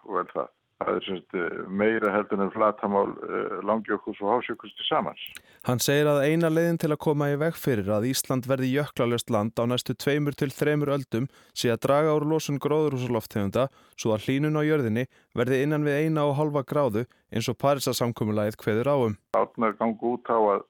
og 0.07 0.15
vel 0.19 0.31
það. 0.33 0.55
Það 0.77 0.89
er 0.93 1.05
semst 1.07 1.33
eh, 1.33 1.53
meira 1.73 2.11
heldur 2.13 2.41
en 2.43 2.51
flatamál 2.53 3.07
eh, 3.25 3.53
langjökuls 3.65 4.19
og 4.21 4.29
hásjökuls 4.35 4.75
til 4.77 4.85
samans. 4.85 5.23
Hann 5.65 5.81
segir 5.81 6.05
að 6.11 6.21
eina 6.27 6.51
leiðin 6.53 6.77
til 6.83 6.91
að 6.93 7.01
koma 7.01 7.31
í 7.33 7.37
veg 7.41 7.57
fyrir 7.57 7.89
að 7.95 8.05
Ísland 8.11 8.45
verði 8.45 8.69
jöklalöst 8.75 9.33
land 9.33 9.57
á 9.57 9.65
næstu 9.65 9.95
tveimur 9.97 10.37
til 10.37 10.51
þreimur 10.53 10.93
öldum 10.93 11.25
sé 11.57 11.71
að 11.73 11.81
draga 11.87 12.13
úr 12.19 12.27
losun 12.29 12.61
gróðurhúsaloftegunda 12.61 13.65
svo 13.97 14.13
að 14.13 14.27
hlínun 14.27 14.59
á 14.59 14.61
jörðinni 14.67 15.07
verði 15.33 15.63
innan 15.65 15.87
við 15.87 15.97
eina 16.03 16.27
og 16.29 16.37
halva 16.37 16.61
gráðu 16.61 17.07
eins 17.33 17.49
og 17.49 17.57
Parísasamkommulagið 17.63 18.61
hveður 18.61 18.93
áum. 18.93 19.17
Átnar 19.33 19.73
gangi 19.81 20.11
út 20.13 20.29
á 20.29 20.37
að, 20.37 20.65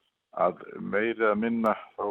að 0.47 0.63
meiri 0.79 1.33
að 1.33 1.41
minna 1.43 1.75
þá 1.97 2.05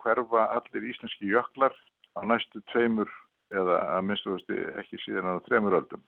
hverfa 0.00 0.48
allir 0.56 0.88
íslenski 0.88 1.28
jöklar 1.28 1.76
á 2.16 2.20
næstu 2.24 2.64
tveimur 2.72 3.12
eða 3.52 3.78
að 3.96 4.06
minnstuðusti 4.08 4.58
ekki 4.80 5.00
síðan 5.04 5.38
á 5.38 5.44
þremur 5.48 5.78
öldum. 5.80 6.02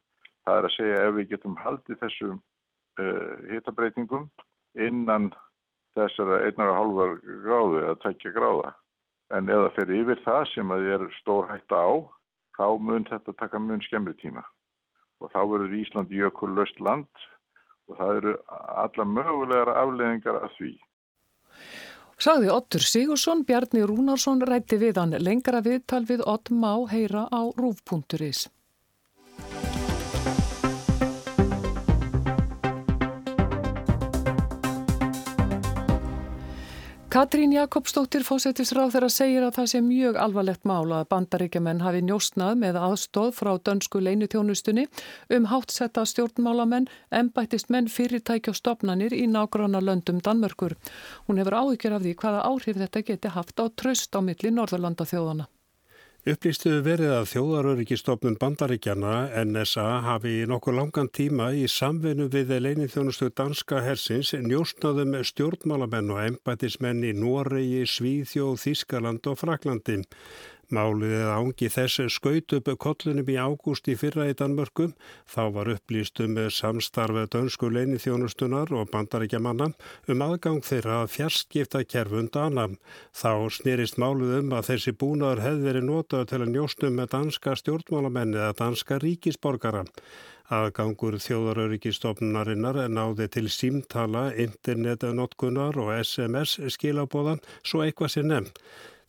Það 0.45 0.61
er 0.61 0.69
að 0.69 0.77
segja 0.77 1.03
ef 1.05 1.15
við 1.19 1.29
getum 1.33 1.57
haldið 1.61 2.01
þessum 2.03 2.39
uh, 3.01 3.35
hitabreitingum 3.51 4.31
innan 4.75 5.31
þessara 5.95 6.41
einnar 6.47 6.73
og 6.73 6.81
hálfar 6.81 7.15
gráðu 7.45 7.83
eða 7.85 8.01
tækja 8.03 8.35
gráða 8.35 8.75
en 9.33 9.49
eða 9.51 9.71
fyrir 9.77 10.03
yfir 10.03 10.21
það 10.25 10.43
sem 10.53 10.73
að 10.75 10.89
er 10.97 11.07
stór 11.21 11.49
hætta 11.49 11.79
á, 11.81 11.93
þá 12.59 12.67
mun 12.79 13.07
þetta 13.09 13.37
taka 13.41 13.61
mun 13.63 13.83
skemmri 13.87 14.15
tíma. 14.21 14.45
Og 15.23 15.31
þá 15.33 15.41
verður 15.49 15.79
Ísland 15.79 16.13
jökullöst 16.13 16.81
land 16.85 17.25
og 17.89 17.99
það 17.99 18.19
eru 18.21 18.35
alla 18.85 19.07
mögulegar 19.09 19.73
afleðingar 19.81 20.43
af 20.45 20.53
því. 20.59 20.75
Sagði 22.25 22.49
Ottur 22.49 22.81
Sigursson, 22.81 23.43
Bjarni 23.45 23.83
Rúnarsson 23.85 24.39
rætti 24.49 24.79
við 24.81 24.97
hann 24.97 25.11
lengra 25.21 25.59
viðtal 25.61 26.07
við 26.09 26.23
Ott 26.25 26.49
Má 26.49 26.71
heyra 26.89 27.27
á 27.29 27.53
rúf.is. 27.53 28.47
Katrín 37.15 37.53
Jakobsdóttir 37.55 38.25
fósettisráð 38.27 38.97
þeirra 38.97 39.09
segir 39.15 39.45
að 39.47 39.53
það 39.61 39.69
sé 39.71 39.81
mjög 39.87 40.17
alvarlegt 40.19 40.65
mála 40.67 40.97
að 41.05 41.13
bandaríkjaman 41.13 41.85
hafi 41.85 42.01
njóstnað 42.03 42.59
með 42.59 42.79
aðstóð 42.81 43.31
frá 43.37 43.53
dönsku 43.69 44.03
leinutjónustunni 44.03 44.89
um 45.39 45.47
háttsetta 45.53 46.03
stjórnmálamenn, 46.11 46.91
embættistmenn, 47.15 47.87
fyrirtæki 47.87 48.51
og 48.51 48.59
stopnanir 48.59 49.15
í 49.15 49.29
nágrána 49.31 49.79
löndum 49.79 50.19
Danmörkur. 50.27 50.75
Hún 51.29 51.39
hefur 51.39 51.61
áhyggjur 51.63 52.01
af 52.01 52.03
því 52.03 52.19
hvaða 52.19 52.47
áhrif 52.51 52.83
þetta 52.83 53.07
geti 53.13 53.37
haft 53.39 53.63
á 53.63 53.71
tröst 53.71 54.19
á 54.19 54.19
milli 54.19 54.51
Norðurlanda 54.51 55.07
þjóðana. 55.07 55.47
Upplýstuðu 56.25 56.79
verið 56.87 57.11
að 57.13 57.27
þjóðaröryggistofnun 57.35 58.39
bandaríkjana 58.41 59.17
NSA 59.45 59.83
hafi 60.07 60.31
í 60.39 60.47
nokkur 60.49 60.73
langan 60.73 61.11
tíma 61.13 61.51
í 61.53 61.67
samveinu 61.69 62.31
við 62.33 62.55
leinithjónustu 62.65 63.29
danska 63.37 63.83
hersins 63.85 64.31
njóstnaðum 64.33 65.19
stjórnmálamenn 65.21 66.09
og 66.15 66.23
embætismenn 66.23 67.05
í 67.05 67.13
Noregi, 67.13 67.85
Svíðjóð, 67.85 68.57
Þískaland 68.63 69.29
og 69.29 69.37
Fraklandi. 69.43 69.99
Málið 70.73 71.13
eða 71.19 71.37
ángi 71.41 71.69
þess 71.73 72.15
skaut 72.15 72.55
upp 72.57 72.71
kollunum 72.81 73.29
í 73.29 73.37
ágúst 73.37 73.89
í 73.93 73.97
fyrra 74.01 74.29
í 74.31 74.37
Danmörkum. 74.39 74.95
Þá 75.29 75.43
var 75.57 75.71
upplýstum 75.75 76.39
samstarfið 76.49 77.29
dönsku 77.35 77.69
leini 77.69 77.99
þjónustunar 78.01 78.73
og 78.73 78.89
bandaríkjamanna 78.93 79.71
um 80.09 80.25
aðgang 80.25 80.63
þeirra 80.65 81.03
að 81.03 81.13
fjarskipta 81.17 81.85
kerfundana. 81.85 82.69
Þá 83.13 83.33
snýrist 83.59 84.01
málið 84.01 84.39
um 84.41 84.55
að 84.57 84.71
þessi 84.73 84.95
búnaður 84.97 85.45
hefði 85.49 85.69
verið 85.69 85.89
notað 85.91 86.29
til 86.31 86.41
að 86.41 86.55
njóstum 86.55 86.97
með 87.01 87.11
danska 87.17 87.59
stjórnmálamenni 87.61 88.41
eða 88.41 88.57
danska 88.63 89.01
ríkisborgara. 89.05 89.85
Aðgangur 90.53 91.15
þjóðaröryggistofnunarinnar 91.25 92.83
náði 92.93 93.31
til 93.33 93.47
símtala, 93.49 94.27
internetnotkunar 94.37 95.79
og 95.81 95.95
SMS 96.03 96.59
skilabóðan 96.75 97.41
svo 97.65 97.81
eitthvað 97.85 98.13
sé 98.13 98.25
nefn. 98.27 98.51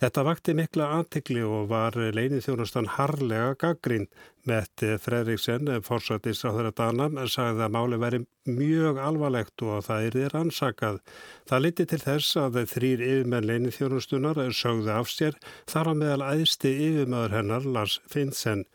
Þetta 0.04 0.24
vakti 0.28 0.54
mikla 0.58 0.86
aðtikli 0.98 1.44
og 1.48 1.70
var 1.70 1.96
leinið 1.96 2.42
þjónastan 2.44 2.90
harlega 2.98 3.54
gaggrín. 3.62 4.10
Metti 4.46 4.90
Fredriksen, 5.00 5.70
fórsættis 5.88 6.44
á 6.44 6.52
þeirra 6.52 6.74
danam, 6.76 7.16
sagði 7.32 7.64
að 7.64 7.72
máli 7.78 8.00
veri 8.02 8.20
mjög 8.46 9.00
alvarlegt 9.00 9.64
og 9.64 9.86
það 9.88 10.20
er 10.26 10.36
ansakað. 10.42 11.00
Það 11.48 11.64
liti 11.64 11.86
til 11.88 12.02
þess 12.04 12.36
að 12.44 12.60
þrýr 12.74 13.06
yfirmenn 13.08 13.48
leinið 13.48 13.78
þjónastunar 13.80 14.44
sögðu 14.52 14.92
af 14.98 15.14
sér 15.14 15.40
þar 15.72 15.92
á 15.92 15.94
meðal 16.04 16.28
æðsti 16.34 16.76
yfirmöður 16.90 17.38
hennar 17.40 17.72
Lars 17.78 18.02
Finnsen. 18.12 18.68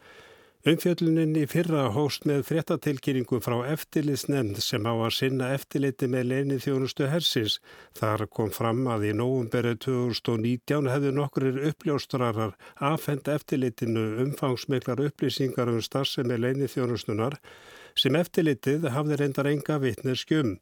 Umfjöllunin 0.60 1.30
í 1.40 1.46
fyrra 1.48 1.86
hóst 1.94 2.26
með 2.28 2.42
fréttatilkynningu 2.44 3.38
frá 3.40 3.54
eftirlitsnefnd 3.72 4.58
sem 4.60 4.84
á 4.84 4.92
að 4.92 5.14
sinna 5.16 5.46
eftirliti 5.56 6.04
með 6.12 6.26
leinið 6.34 6.66
þjónustu 6.66 7.06
hersins. 7.08 7.54
Þar 7.96 8.26
kom 8.28 8.50
fram 8.52 8.82
að 8.92 9.06
í 9.08 9.14
nógumberi 9.16 9.72
2019 9.80 10.90
hefðu 10.92 11.14
nokkurir 11.16 11.62
uppljóstrarar 11.70 12.52
afhend 12.76 13.32
eftirlitinu 13.32 14.04
umfangsmiklar 14.26 15.00
upplýsingar 15.06 15.72
um 15.72 15.80
starfsemi 15.80 16.36
leinið 16.36 16.74
þjónustunar 16.74 17.40
sem 17.96 18.20
eftirlitið 18.20 18.84
hafði 18.92 19.16
reyndar 19.16 19.48
enga 19.48 19.80
vitnir 19.80 20.20
skjum. 20.20 20.58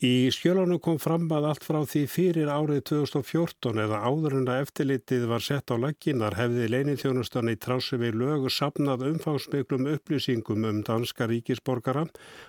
Í 0.00 0.30
skjölunum 0.32 0.78
kom 0.80 0.96
fram 0.96 1.26
að 1.28 1.46
allt 1.50 1.64
frá 1.66 1.76
því 1.84 2.00
fyrir 2.08 2.48
árið 2.48 2.78
2014 2.88 3.80
eða 3.82 3.98
áður 4.00 4.38
en 4.38 4.46
að 4.48 4.60
eftirlitið 4.62 5.26
var 5.28 5.44
sett 5.44 5.68
á 5.68 5.76
lagginar 5.76 6.38
hefði 6.38 6.70
leinithjónustan 6.72 7.50
í 7.52 7.58
trási 7.60 7.98
við 8.00 8.16
lögu 8.22 8.48
sapnað 8.48 9.04
umfangsmiklum 9.10 9.90
upplýsingum 9.92 10.64
um 10.70 10.78
danska 10.88 11.28
ríkisborgara 11.28 12.06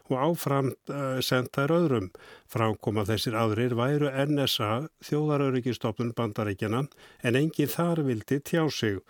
og 0.07 0.15
áfram 0.15 0.69
uh, 0.71 1.19
sendar 1.19 1.75
öðrum. 1.75 2.07
Frákoma 2.47 3.03
þessir 3.09 3.35
aðrir 3.35 3.75
væru 3.75 4.13
NSA 4.31 4.85
þjóðaröryggistofnun 5.09 6.15
bandaríkjana 6.15 6.85
en 7.27 7.41
enginn 7.41 7.75
þar 7.75 8.05
vildi 8.07 8.39
tjá 8.47 8.63
sig. 8.71 9.03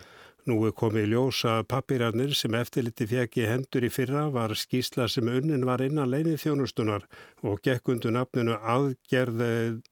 Nú 0.50 0.56
er 0.66 0.72
komið 0.74 1.12
ljósa 1.12 1.52
papirarnir 1.70 2.32
sem 2.34 2.56
eftirliti 2.58 3.06
fjekki 3.06 3.44
hendur 3.46 3.86
í 3.86 3.92
fyrra 3.94 4.24
var 4.34 4.56
skísla 4.58 5.06
sem 5.06 5.28
unnin 5.30 5.68
var 5.70 5.84
innan 5.86 6.10
leinið 6.10 6.40
þjónustunar 6.42 7.06
og 7.46 7.62
gekk 7.68 7.92
undur 7.94 8.16
nafninu 8.16 8.56
aðgerði 8.58 9.52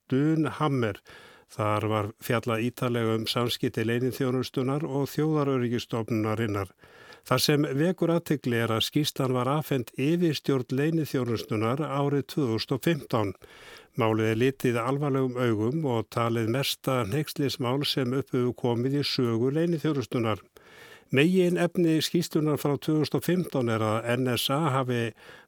Dunhammer. 0.09 0.97
Þar 1.53 1.85
var 1.91 2.09
fjalla 2.25 2.57
ítalega 2.65 3.19
um 3.19 3.27
samskipti 3.29 3.85
leinið 3.85 4.17
þjónustunar 4.17 4.87
og 4.89 5.05
þjóðaröryggistofnunarinnar. 5.13 6.73
Það 7.27 7.41
sem 7.45 7.67
vekur 7.81 8.13
aðtikli 8.13 8.61
er 8.63 8.71
að 8.75 8.85
skíslan 8.87 9.35
var 9.35 9.49
afhengt 9.51 9.91
yfirstjórn 9.99 10.75
leinið 10.79 11.11
þjónustunar 11.11 11.83
árið 11.83 12.25
2015. 12.35 13.33
Málið 13.99 14.31
er 14.31 14.39
litið 14.39 14.79
alvarlegum 14.79 15.37
augum 15.43 15.85
og 15.91 16.07
talið 16.15 16.51
mesta 16.55 17.01
neykslismál 17.09 17.81
sem 17.83 18.13
upphauðu 18.21 18.53
komið 18.63 19.01
í 19.01 19.03
sögu 19.03 19.51
leini 19.55 19.81
þjórustunar. 19.81 20.39
Megin 21.09 21.57
efni 21.57 21.95
skýstunar 22.05 22.59
frá 22.61 22.75
2015 22.77 23.71
er 23.73 23.81
að 23.81 24.09
NSA 24.21 24.57
hafi 24.75 24.97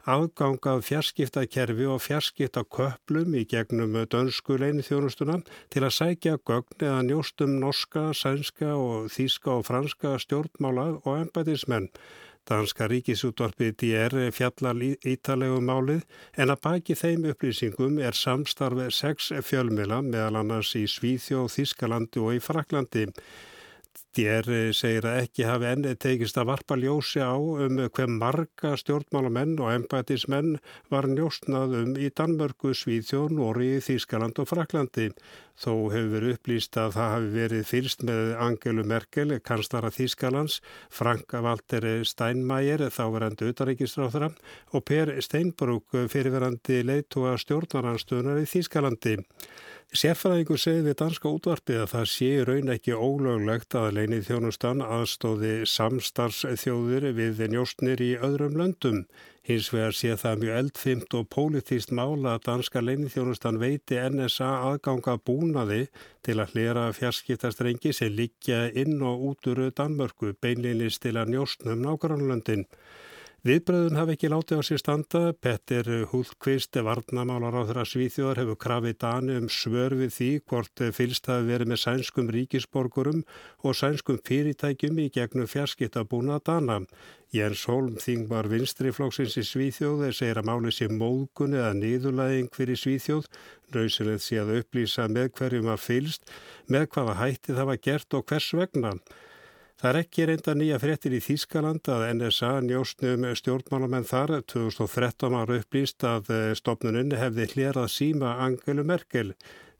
aðgangað 0.09 0.79
fjarskiptakerfi 0.87 1.85
og 1.85 1.99
fjarskiptaköplum 2.01 3.35
í 3.37 3.43
gegnum 3.51 3.93
dönsku 4.09 4.57
leini 4.57 4.81
þjónustuna 4.81 5.35
til 5.69 5.83
að 5.85 5.93
sækja 5.99 6.39
gögn 6.49 6.87
eða 6.87 7.03
njóstum 7.05 7.59
norska, 7.61 8.07
sænska 8.09 8.71
og 8.73 9.11
þíska 9.13 9.53
og 9.59 9.67
franska 9.69 10.15
stjórnmála 10.25 10.87
og 11.03 11.13
ennbætismenn. 11.19 11.91
Danska 12.49 12.89
ríkisútvarpið 12.89 13.77
DR 13.83 14.17
fjallar 14.33 14.81
ítalegum 14.81 15.69
málið 15.69 16.01
en 16.41 16.49
að 16.49 16.61
baki 16.65 16.97
þeim 16.97 17.29
upplýsingum 17.35 18.01
er 18.01 18.17
samstarfið 18.17 18.89
sex 18.97 19.29
fjölmila 19.45 20.01
meðal 20.01 20.41
annars 20.41 20.73
í 20.73 20.87
Svíþjóð, 20.89 21.53
Þískalandi 21.53 22.25
og 22.25 22.39
í 22.39 22.41
Fraklandi. 22.41 23.05
DR 24.15 24.47
segir 24.75 25.05
að 25.07 25.21
ekki 25.21 25.45
hafi 25.47 25.67
enni 25.69 25.91
tekist 25.95 26.35
að 26.39 26.49
varpa 26.49 26.75
ljósi 26.75 27.21
á 27.23 27.31
um 27.35 27.77
hver 27.79 28.11
marga 28.11 28.73
stjórnmálamenn 28.79 29.53
og 29.63 29.71
embætismenn 29.71 30.57
var 30.91 31.07
njóstnað 31.07 31.77
um 31.79 31.93
í 31.95 32.09
Danmörku, 32.11 32.73
Svíþjón, 32.75 33.37
Nóri, 33.39 33.77
Þískaland 33.83 34.41
og 34.43 34.49
Fraklandi. 34.51 35.07
Þó 35.61 35.71
hefur 35.93 36.11
verið 36.15 36.35
upplýst 36.35 36.77
að 36.81 36.95
það 36.97 37.11
hafi 37.13 37.31
verið 37.37 37.65
fyrst 37.69 38.05
með 38.07 38.31
Angelu 38.47 38.85
Merkel, 38.91 39.37
kanstara 39.45 39.91
Þískalands, 39.95 40.59
Franka 40.89 41.43
Valter 41.45 41.87
Steinmeier, 42.07 42.87
þáverandi 42.91 43.51
utaríkistráþra 43.53 44.31
og 44.75 44.87
Per 44.87 45.15
Steinbrúk, 45.23 45.99
fyrirverandi 46.11 46.81
leittóa 46.83 47.37
stjórnaranstöðunar 47.39 48.41
í 48.41 48.49
Þískalandi. 48.49 49.21
Sérfæðingur 49.91 50.55
segði 50.55 50.85
við 50.85 50.93
danska 51.01 51.27
útvarpið 51.27 51.81
að 51.81 51.89
það 51.91 52.05
sé 52.07 52.27
raun 52.47 52.69
ekki 52.71 52.93
ólöglegt 52.95 53.75
að 53.75 53.97
leinið 53.97 54.21
þjónustan 54.29 54.83
aðstóði 54.85 55.49
samstarfsþjóður 55.67 57.09
við 57.17 57.41
njóstnir 57.51 57.99
í 58.05 58.13
öðrum 58.15 58.55
löndum. 58.61 59.01
Hins 59.43 59.67
vegar 59.73 59.97
sé 59.99 60.15
það 60.21 60.39
mjög 60.45 60.59
eldfimt 60.61 61.17
og 61.19 61.27
pólitíst 61.35 61.91
mála 61.91 62.37
að 62.37 62.47
danska 62.47 62.85
leinið 62.85 63.17
þjónustan 63.17 63.59
veiti 63.59 63.99
NSA 64.15 64.53
aðganga 64.69 65.17
búnaði 65.27 65.81
til 66.23 66.39
að 66.39 66.55
hlera 66.55 66.87
fjarskiptastrengi 66.95 67.91
sem 67.91 68.15
liggja 68.15 68.69
inn 68.71 69.03
og 69.03 69.27
út 69.33 69.51
úr 69.51 69.65
Danmörku 69.75 70.31
beinleginist 70.39 71.03
til 71.03 71.17
að 71.19 71.35
njóstnum 71.35 71.83
nákvæmlöndin. 71.83 72.63
Viðbröðun 73.41 73.97
hafi 73.97 74.13
ekki 74.13 74.29
látið 74.29 74.59
á 74.61 74.63
sér 74.67 74.77
standa. 74.77 75.19
Petter 75.33 75.87
Hultqvist, 76.11 76.77
varnamálar 76.85 77.55
á 77.57 77.65
þeirra 77.65 77.85
svíþjóðar, 77.89 78.37
hefur 78.43 78.57
krafið 78.61 78.99
dani 79.01 79.37
um 79.39 79.47
svör 79.49 79.95
við 79.97 80.11
því 80.13 80.27
hvort 80.45 80.83
fylst 80.93 81.25
hafi 81.25 81.47
verið 81.47 81.71
með 81.71 81.79
sænskum 81.81 82.29
ríkisborgurum 82.35 83.23
og 83.65 83.73
sænskum 83.79 84.19
fyrirtækjum 84.29 85.01
í 85.01 85.07
gegnum 85.15 85.49
fjarskiptabúna 85.49 86.37
dana. 86.45 86.83
Jens 87.33 87.65
Holm, 87.65 87.97
þingmar 87.97 88.45
vinstriflóksins 88.51 89.39
í 89.41 89.47
Svíþjóð, 89.49 90.05
segir 90.13 90.43
að 90.43 90.49
máli 90.51 90.75
sé 90.77 90.91
móðgun 90.93 91.57
eða 91.57 91.73
niðurlæðing 91.81 92.53
fyrir 92.53 92.77
Svíþjóð. 92.77 93.25
Nauðsilegt 93.73 94.27
sé 94.27 94.37
að 94.43 94.53
upplýsa 94.59 95.09
með 95.09 95.33
hverjum 95.41 95.73
að 95.73 95.81
fylst, 95.87 96.29
með 96.69 96.91
hvaða 96.93 97.17
hætti 97.25 97.57
það 97.57 97.71
var 97.73 97.83
gert 97.89 98.19
og 98.21 98.29
hvers 98.29 98.53
vegna. 98.61 98.93
Það 99.81 99.89
er 99.89 99.97
ekki 99.97 100.25
reynda 100.29 100.53
nýja 100.53 100.77
fréttir 100.77 101.13
í 101.17 101.19
Þískaland 101.25 101.87
að 101.89 102.03
NSA 102.11 102.49
njóstnum 102.67 103.23
stjórnmálamenn 103.33 104.03
þar 104.05 104.33
2013 104.53 105.33
ára 105.39 105.55
upplýst 105.57 106.05
að 106.05 106.29
eh, 106.35 106.41
stopnuninn 106.59 107.15
hefði 107.17 107.47
hlerað 107.55 107.87
síma 107.89 108.35
Angelu 108.45 108.85
Merkel. 108.85 109.31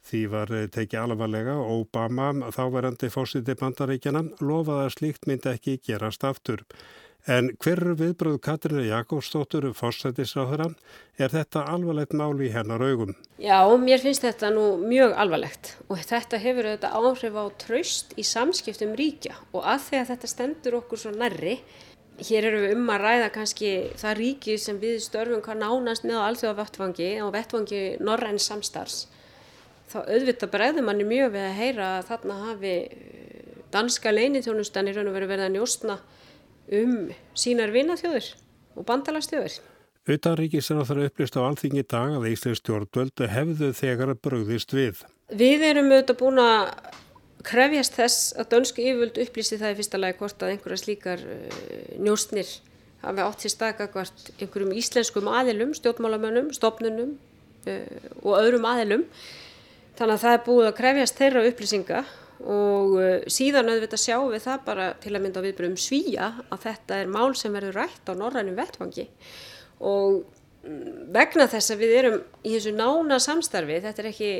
Því 0.01 0.23
var 0.31 0.55
tekið 0.73 1.03
alvarlega 1.03 1.53
og 1.61 1.83
Obama, 1.83 2.31
þáverandi 2.49 3.11
fósiti 3.13 3.53
bandaríkjana, 3.59 4.23
lofaði 4.41 4.87
að 4.87 4.95
slíkt 4.95 5.29
myndi 5.29 5.51
ekki 5.53 5.77
gerast 5.85 6.25
aftur. 6.25 6.65
En 7.29 7.51
hverju 7.61 7.93
viðbröðu 7.99 8.39
Katrina 8.41 8.81
Jakobsdóttur 8.81 9.67
fórsættisráðurann 9.77 10.73
er 11.21 11.29
þetta 11.29 11.67
alvarlegt 11.69 12.15
máli 12.17 12.47
í 12.47 12.53
hennar 12.53 12.81
augum? 12.81 13.11
Já, 13.37 13.61
mér 13.77 14.01
finnst 14.01 14.25
þetta 14.25 14.49
nú 14.55 14.63
mjög 14.81 15.13
alvarlegt. 15.21 15.75
Og 15.85 16.01
þetta 16.01 16.39
hefur 16.41 16.71
auðvitað 16.71 16.97
áhrif 16.97 17.37
á 17.37 17.45
traust 17.61 18.15
í 18.17 18.25
samskiptum 18.25 18.95
ríkja. 18.97 19.37
Og 19.53 19.61
að 19.61 19.85
því 19.85 19.99
að 19.99 20.09
þetta 20.15 20.31
stendur 20.31 20.77
okkur 20.79 21.03
svo 21.03 21.13
nærri, 21.13 21.59
hér 22.25 22.47
eru 22.49 22.63
við 22.63 22.73
um 22.79 22.89
að 22.93 23.05
ræða 23.05 23.29
kannski 23.35 23.71
það 24.01 24.17
ríki 24.17 24.57
sem 24.61 24.79
við 24.81 24.97
störfum 25.05 25.43
hvað 25.45 25.61
nánast 25.61 26.05
með 26.05 26.21
á 26.21 26.27
alþjóða 26.27 26.57
vettvangi 26.57 27.11
og 27.21 27.33
vettvangi 27.35 27.83
norræn 28.01 28.41
samstars, 28.41 29.05
þá 29.89 29.99
auðvitað 30.07 30.53
bregður 30.53 30.87
manni 30.89 31.05
mjög 31.07 31.35
við 31.35 31.47
að 31.47 31.57
heyra 31.57 31.87
að 31.99 32.09
þarna 32.09 32.39
hafi 32.47 32.75
danska 33.73 34.13
leinithjónustan 34.13 34.89
í 34.89 34.95
raun 34.95 35.09
og 35.09 35.15
veru 35.17 35.29
verið 35.31 35.47
að 35.47 35.55
njóstna 35.55 35.97
um 36.71 36.95
sínar 37.37 37.73
vinaþjóður 37.73 38.31
og 38.77 38.87
bandalastjóður. 38.87 39.59
Utanríkisar 40.09 40.81
á 40.81 40.87
þeirra 40.87 41.09
upplýst 41.11 41.37
á 41.37 41.41
alþingi 41.45 41.83
dag 41.85 42.15
að 42.17 42.31
Íslands 42.31 42.61
stjórnvöld 42.63 43.21
hefðu 43.29 43.69
þegar 43.77 44.15
að 44.15 44.21
bröðist 44.25 44.73
við. 44.73 45.03
Við 45.29 45.65
erum 45.67 45.91
auðvitað 45.91 46.17
búin 46.23 46.41
að 46.41 46.71
krefjast 47.45 47.97
þess 47.97 48.31
að 48.37 48.49
dönsku 48.55 48.83
yfirvöld 48.83 49.19
upplýsi 49.21 49.59
það 49.61 49.73
í 49.73 49.77
fyrsta 49.79 49.99
lagi 50.01 50.17
hvort 50.19 50.43
að 50.43 50.53
einhverja 50.55 50.81
slíkar 50.81 51.21
uh, 51.21 51.61
njóstnir 52.01 52.49
hafi 53.01 53.23
átt 53.25 53.45
sér 53.45 53.53
stakakvart 53.55 54.31
einhverjum 54.37 54.73
íslenskum 54.77 55.29
aðilum, 55.31 55.75
stjórnmálamönnum, 55.77 56.51
stopnunum 56.57 57.15
uh, 57.69 57.85
og 58.21 58.35
öðrum 58.41 58.67
aðilum. 58.69 59.05
Þannig 59.97 60.17
að 60.17 60.25
það 60.25 60.35
er 60.37 60.43
búið 60.47 60.67
að 60.71 60.77
krefjast 60.81 61.21
þeirra 61.21 61.45
upplýsinga 61.49 62.03
og 62.41 62.97
uh, 62.97 63.07
síðan 63.29 63.69
auðvitað 63.69 64.03
sjáum 64.03 64.31
við 64.31 64.45
það 64.47 64.65
bara 64.65 64.87
til 65.03 65.13
að 65.13 65.23
mynda 65.25 65.43
viðbröðum 65.45 65.79
svíja 65.79 66.31
að 66.49 66.65
þetta 66.65 66.99
er 67.01 67.11
mál 67.11 67.33
sem 67.37 67.53
verður 67.53 67.79
rætt 67.81 68.09
á 68.09 68.13
norrænum 68.17 68.57
vettfangi 68.57 69.07
og 69.81 70.23
mm, 70.65 71.11
vegna 71.13 71.47
þess 71.51 71.73
að 71.75 71.83
við 71.83 71.95
erum 71.99 72.19
í 72.41 72.55
þessu 72.55 72.73
nána 72.75 73.19
samstarfi, 73.21 73.79
þetta 73.85 74.03
er 74.03 74.09
ekki, 74.11 74.33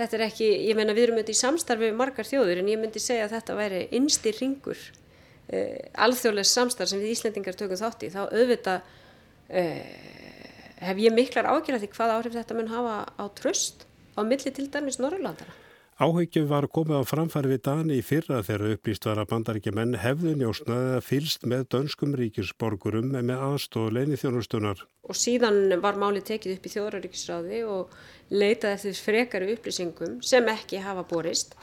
þetta 0.00 0.18
er 0.18 0.24
ekki 0.28 0.50
ég 0.68 0.78
meina 0.78 0.96
við 0.96 1.08
erum 1.08 1.20
auðvitað 1.20 1.36
í 1.36 1.42
samstarfi 1.42 1.88
með 1.88 2.00
margar 2.02 2.28
þjóður 2.28 2.62
en 2.62 2.72
ég 2.72 2.82
myndi 2.82 3.02
segja 3.02 3.28
að 3.28 3.36
þetta 3.38 3.58
væri 3.58 3.82
innsti 3.98 4.34
ringur 4.38 4.80
uh, 4.82 5.76
alþjóðlega 6.06 6.52
samstarf 6.52 6.92
sem 6.92 7.02
við 7.02 7.16
Íslendingar 7.16 7.58
tökum 7.58 7.80
þátt 7.80 8.08
í, 8.08 8.12
þá 8.14 8.22
auðvitað 8.26 8.90
uh, 9.48 9.82
hef 10.84 11.00
ég 11.02 11.14
miklar 11.14 11.48
ágjörði 11.50 11.90
hvað 11.94 12.14
áhrif 12.16 12.36
þetta 12.36 12.58
mun 12.58 12.70
hafa 12.72 12.98
á 13.18 13.24
tröst 13.38 13.88
á 14.18 14.20
milli 14.26 14.52
til 14.54 14.68
dæmis 14.70 14.98
Norrlandara. 15.00 15.54
Áhyggjum 15.98 16.44
var 16.46 16.68
komið 16.70 17.00
á 17.02 17.10
framfæri 17.10 17.48
við 17.50 17.62
Dani 17.66 17.96
í 17.98 18.02
fyrra 18.06 18.36
þegar 18.46 18.76
upplýst 18.76 19.06
var 19.08 19.18
að 19.18 19.32
bandaríkjumenn 19.32 19.96
hefðu 19.98 20.36
njósnaði 20.38 20.92
að 20.94 21.06
fylst 21.08 21.46
með 21.50 21.64
dönskum 21.74 22.12
ríkisborgurum 22.20 23.08
með 23.16 23.40
aðstóð 23.42 23.88
leini 23.96 24.18
þjónustunar. 24.20 24.84
Og 25.10 25.18
síðan 25.18 25.74
var 25.82 25.98
máli 25.98 26.22
tekið 26.22 26.54
upp 26.54 26.68
í 26.68 26.72
þjóðraríkisráði 26.76 27.58
og 27.66 27.96
leitaði 28.30 28.76
eftir 28.76 29.00
frekari 29.08 29.48
upplýsingum 29.56 30.20
sem 30.22 30.46
ekki 30.52 30.84
hafa 30.84 31.02
borist. 31.10 31.58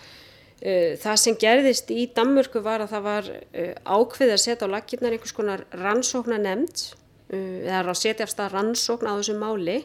Eh, 0.60 1.00
það 1.00 1.22
sem 1.22 1.38
gerðist 1.39 1.94
í 1.96 2.04
Danmörku 2.12 2.60
var 2.65 2.84
að 2.84 2.92
það 2.92 3.08
var 3.08 3.30
eh, 3.56 3.72
ákveð 3.88 4.34
að 4.36 4.44
setja 4.44 4.68
á 4.68 4.74
lakirnar 4.75 5.15
einhvers 5.15 5.36
konar 5.38 5.63
rannsóknar 5.80 6.44
nefnd 6.44 6.84
eh, 7.32 7.63
eða 7.70 7.86
að 7.86 8.01
setja 8.04 8.27
af 8.27 8.36
stað 8.36 8.51
rannsókn 8.58 9.08
á 9.08 9.15
þessu 9.15 9.39
máli 9.39 9.77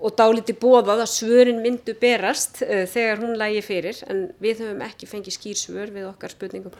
og 0.00 0.16
dáliti 0.18 0.56
bóðað 0.58 1.04
að 1.04 1.12
svörin 1.12 1.62
myndu 1.64 1.94
berast 2.00 2.62
uh, 2.64 2.84
þegar 2.90 3.22
hún 3.22 3.38
lægi 3.40 3.62
fyrir 3.64 4.02
en 4.10 4.26
við 4.42 4.64
höfum 4.64 4.84
ekki 4.88 5.08
fengið 5.10 5.38
skýrsvör 5.38 5.94
við 5.94 6.10
okkar 6.10 6.34
spurningum. 6.34 6.76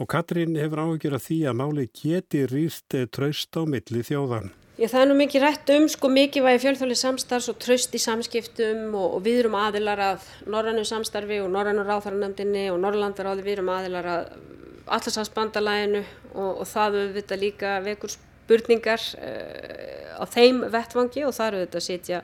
Og 0.00 0.08
Katrín 0.08 0.56
hefur 0.56 0.86
áhugjur 0.86 1.18
að 1.18 1.26
því 1.26 1.38
að 1.50 1.58
máli 1.60 1.84
geti 1.92 2.46
rýrt 2.48 2.96
eh, 2.96 3.08
traust 3.12 3.54
á 3.54 3.62
milli 3.68 4.00
þjóðan. 4.06 4.48
Já, 4.80 4.86
það 4.88 5.02
er 5.02 5.08
nú 5.10 5.16
mikið 5.18 5.42
rætt 5.44 5.70
um 5.74 5.84
sko 5.92 6.08
mikið 6.08 6.46
vægi 6.46 6.60
fjölþjóðli 6.62 6.96
samstarfs 6.96 7.50
og 7.52 7.58
traust 7.60 7.92
í 7.92 8.00
samskiptum 8.00 8.96
og, 8.96 9.18
og 9.18 9.20
við 9.26 9.42
erum 9.42 9.58
aðilar 9.60 10.00
að 10.00 10.24
Norrannu 10.48 10.84
samstarfi 10.88 11.42
og 11.44 11.50
Norrannu 11.52 11.84
ráþaranöndinni 11.84 12.64
og 12.72 12.80
Norrlandaráði 12.80 13.44
við 13.44 13.58
erum 13.58 13.70
aðilar 13.74 14.08
að 14.14 14.32
allarsafsbandalæginu 14.96 16.00
og, 16.32 16.62
og 16.62 16.66
það 16.72 16.98
auðvitað 17.02 17.42
líka 17.44 17.74
vekur 17.84 18.14
spurningar 18.16 19.04
uh, 19.20 20.18
á 20.18 20.24
þeim 20.32 20.64
vettvangi 20.72 21.26
og 21.28 21.36
það 21.36 21.50
eru 21.50 21.60
auðvitað 21.60 21.82
að 21.82 21.86
setja 21.86 22.22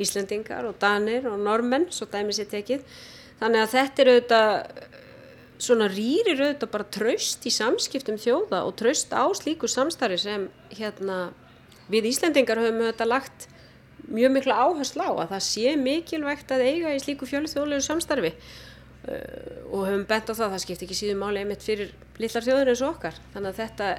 Íslendingar 0.00 0.66
og 0.68 0.78
Danir 0.80 1.26
og 1.28 1.38
Normenn, 1.42 1.90
svo 1.92 2.08
dæmis 2.10 2.40
ég 2.40 2.50
tekið. 2.50 2.84
Þannig 3.42 3.62
að 3.62 3.72
þetta 3.74 4.02
er 4.02 4.10
auðvitað, 4.12 4.82
svona 5.62 5.88
rýrir 5.92 6.40
auðvitað 6.40 6.72
bara 6.72 6.90
traust 6.96 7.46
í 7.46 7.52
samskiptum 7.54 8.18
þjóða 8.22 8.64
og 8.66 8.76
traust 8.78 9.12
á 9.14 9.24
slíku 9.36 9.70
samstarfi 9.70 10.18
sem 10.22 10.48
hérna 10.74 11.22
við 11.92 12.10
Íslendingar 12.12 12.60
höfum 12.62 12.84
auðvitað 12.86 13.12
lagt 13.12 13.48
mjög 14.08 14.34
mikla 14.36 14.58
áherslu 14.66 15.04
á 15.06 15.12
að 15.12 15.32
það 15.34 15.46
sé 15.46 15.74
mikilvægt 15.78 16.52
að 16.54 16.66
eiga 16.66 16.92
í 16.94 17.00
slíku 17.02 17.28
fjölþjóðlegu 17.30 17.84
samstarfi 17.86 18.32
uh, 18.32 19.70
og 19.70 19.86
höfum 19.86 20.06
bent 20.08 20.30
á 20.30 20.34
það 20.34 20.46
að 20.48 20.54
það 20.56 20.64
skiptir 20.66 20.88
ekki 20.88 20.98
síðan 20.98 21.22
máli 21.22 21.42
einmitt 21.42 21.66
fyrir 21.66 21.92
litlar 22.22 22.46
þjóður 22.46 22.72
eins 22.72 22.84
og 22.84 22.94
okkar. 22.96 23.18
Þannig 23.34 23.52
að 23.52 23.60
þetta, 23.62 23.90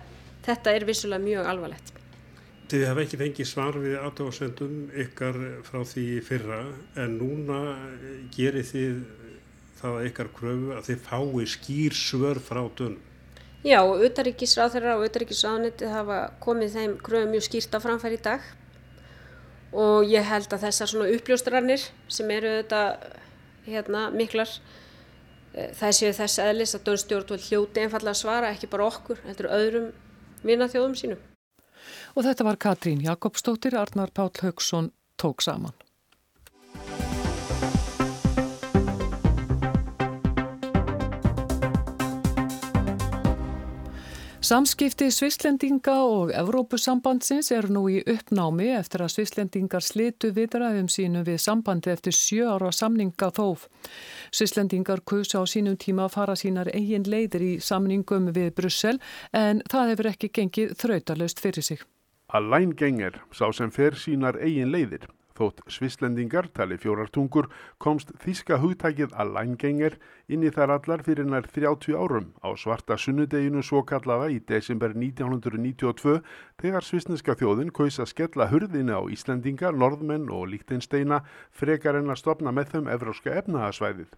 þetta 0.47 0.77
er 0.77 0.87
vissulega 0.89 1.27
mjög 1.27 1.51
alvarlegt. 1.53 2.02
Þið 2.73 2.83
hafa 2.89 3.01
ekki 3.03 3.17
fengið 3.19 3.45
svar 3.45 3.75
við 3.77 3.91
aðtáðsendum 4.01 4.77
ykkar 5.03 5.35
frá 5.61 5.83
því 5.85 6.03
fyrra 6.25 6.55
en 6.97 7.11
núna 7.19 7.57
gerir 8.33 8.65
þið 8.65 8.95
það 9.77 9.97
ykkar 10.07 10.29
kröfu 10.33 10.71
að 10.73 10.87
þið 10.87 11.03
fái 11.05 11.43
skýr 11.51 11.93
svör 11.93 12.39
frá 12.41 12.63
dönum. 12.79 12.95
Já, 13.61 13.77
utaríkisráþurra 13.77 14.95
og 14.97 15.05
utaríkisráðniti 15.05 15.91
hafa 15.91 16.17
komið 16.41 16.77
þeim 16.79 16.95
kröfu 17.05 17.29
mjög 17.29 17.45
skýrt 17.45 17.77
af 17.77 17.85
framfæri 17.85 18.17
í 18.17 18.23
dag 18.25 18.47
og 19.83 20.09
ég 20.09 20.25
held 20.31 20.55
að 20.57 20.65
þessar 20.65 20.91
svona 20.93 21.11
uppljóstrarnir 21.13 21.85
sem 22.15 22.31
eru 22.33 22.55
þetta 22.55 22.81
hérna, 23.67 24.07
miklar 24.17 24.49
eh, 25.53 25.69
það 25.77 25.93
séu 25.99 26.15
þess 26.23 26.41
aðlis 26.41 26.73
að 26.73 26.89
dönstjórn 26.89 27.45
hljóti 27.45 27.85
einfallega 27.85 28.17
svara 28.17 28.49
ekki 28.49 28.71
bara 28.73 28.89
okkur, 28.89 29.21
heldur 29.27 29.51
öðrum 29.59 29.87
vinaþjóðum 30.41 30.97
sínum. 30.97 31.21
Og 32.13 32.27
þetta 32.27 32.45
var 32.45 32.59
Katrín 32.61 33.01
Jakobsdóttir, 33.01 33.77
Arnar 33.77 34.13
Páll 34.13 34.31
Haugsson 34.41 34.91
tók 35.17 35.41
saman. 35.41 35.73
Samskipti 44.43 45.07
Svislendinga 45.11 45.93
og 46.03 46.31
Evrópusambandsins 46.35 47.47
er 47.55 47.69
nú 47.71 47.85
í 47.87 48.01
uppnámi 48.03 48.67
eftir 48.75 49.05
að 49.05 49.13
Svislendingar 49.13 49.85
slitu 49.85 50.33
viðræðum 50.35 50.89
sínu 50.91 51.21
við 51.23 51.39
sambandi 51.39 51.93
eftir 51.93 52.11
sjö 52.17 52.49
ára 52.51 52.73
samninga 52.75 53.31
þóf. 53.37 53.69
Svislendingar 54.35 55.05
kusa 55.07 55.39
á 55.39 55.47
sínum 55.47 55.79
tíma 55.79 56.09
að 56.09 56.15
fara 56.17 56.35
sínar 56.35 56.73
eigin 56.75 57.07
leiðir 57.07 57.47
í 57.47 57.53
samningum 57.63 58.33
við 58.35 58.51
Brussel 58.59 58.99
en 59.31 59.63
það 59.71 59.95
hefur 59.95 60.11
ekki 60.11 60.33
gengið 60.35 60.75
þrautalöst 60.75 61.39
fyrir 61.39 61.63
sig. 61.63 61.87
Allængengar 62.33 63.19
sá 63.29 63.51
sem 63.53 63.69
fer 63.69 63.93
sínar 63.93 64.39
eigin 64.41 64.71
leiðir. 64.73 65.03
Þótt 65.37 65.59
svislendingar 65.69 66.47
tali 66.57 66.79
fjórartungur 66.81 67.45
komst 67.85 68.09
þíska 68.23 68.57
hugtækið 68.63 69.13
Allængengar 69.21 69.99
inn 70.25 70.41
í 70.41 70.49
þar 70.55 70.73
allar 70.77 71.03
fyrir 71.05 71.29
nær 71.29 71.45
30 71.45 71.93
árum 71.93 72.31
á 72.41 72.49
svarta 72.57 72.97
sunnudeginu 72.97 73.61
svo 73.61 73.83
kallaða 73.85 74.31
í 74.33 74.41
desember 74.49 74.97
1992 74.97 76.19
þegar 76.61 76.89
svisneska 76.89 77.37
þjóðin 77.37 77.69
kaus 77.69 78.01
að 78.01 78.11
skella 78.15 78.49
hurðina 78.49 78.97
á 78.97 79.05
Íslendinga, 79.13 79.69
norðmenn 79.69 80.29
og 80.33 80.49
líktinsteina 80.55 81.21
frekar 81.53 82.01
en 82.01 82.09
að 82.09 82.23
stopna 82.25 82.49
með 82.49 82.73
þeim 82.73 82.93
evróska 82.97 83.37
efnahagsvæðið 83.43 84.09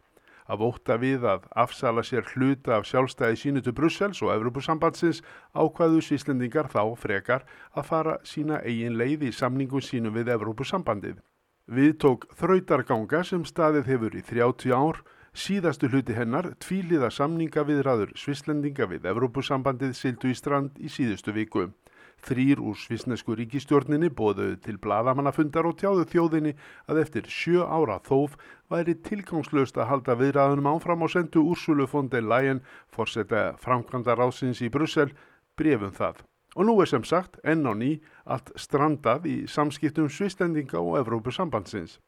af 0.46 0.62
óta 0.62 0.98
við 1.02 1.26
að 1.26 1.46
afsala 1.58 2.04
sér 2.06 2.28
hluta 2.34 2.78
af 2.78 2.86
sjálfstæði 2.90 3.40
sínu 3.42 3.64
til 3.66 3.74
Brussels 3.78 4.22
og 4.22 4.34
Evropasambandsins 4.36 5.22
ákvaðu 5.54 6.02
síslendingar 6.06 6.70
þá 6.74 6.84
frekar 7.02 7.46
að 7.74 7.88
fara 7.90 8.18
sína 8.24 8.62
eigin 8.64 8.98
leið 9.00 9.30
í 9.30 9.32
samningu 9.34 9.82
sínu 9.82 10.14
við 10.16 10.34
Evropasambandið. 10.36 11.18
Við 11.66 11.98
tók 12.04 12.28
þrautarganga 12.38 13.24
sem 13.26 13.46
staðið 13.46 13.88
hefur 13.90 14.18
í 14.18 14.22
30 14.22 14.76
ár, 14.78 15.02
síðastu 15.34 15.90
hluti 15.90 16.14
hennar 16.14 16.52
tvíliða 16.62 17.10
samninga 17.12 17.66
við 17.66 17.82
raður 17.88 18.14
svislendinga 18.16 18.86
við 18.92 19.10
Evropasambandið 19.10 19.96
sildu 19.98 20.30
í 20.30 20.38
strand 20.38 20.78
í 20.78 20.92
síðustu 20.94 21.34
viku. 21.34 21.72
Þrýr 22.26 22.58
úr 22.58 22.78
svisnesku 22.82 23.36
ríkistjórninni 23.38 24.08
bóðuðu 24.10 24.56
til 24.66 24.80
bladamannafundar 24.82 25.68
og 25.70 25.76
tjáðu 25.78 26.06
þjóðinni 26.10 26.54
að 26.90 27.02
eftir 27.04 27.28
sjö 27.30 27.66
ára 27.70 28.00
þóf 28.08 28.34
væri 28.74 28.96
tilgangslöst 29.06 29.78
að 29.78 29.90
halda 29.92 30.16
viðræðunum 30.18 30.72
áfram 30.72 31.06
og 31.06 31.14
sendu 31.14 31.44
Úrsulu 31.46 31.86
von 31.92 32.10
der 32.10 32.26
Leyen, 32.26 32.64
fórseta 32.90 33.52
framkvæmda 33.62 34.18
rásins 34.18 34.64
í 34.66 34.72
Brussel, 34.74 35.14
brefum 35.54 35.94
það. 35.94 36.26
Og 36.56 36.66
nú 36.66 36.80
er 36.82 36.90
sem 36.90 37.06
sagt 37.06 37.38
enn 37.44 37.68
á 37.68 37.74
ný 37.78 38.00
allt 38.26 38.50
strandað 38.58 39.30
í 39.30 39.38
samskiptum 39.46 40.10
svislendinga 40.10 40.82
og 40.82 40.98
Evrópusambandsins. 41.04 42.00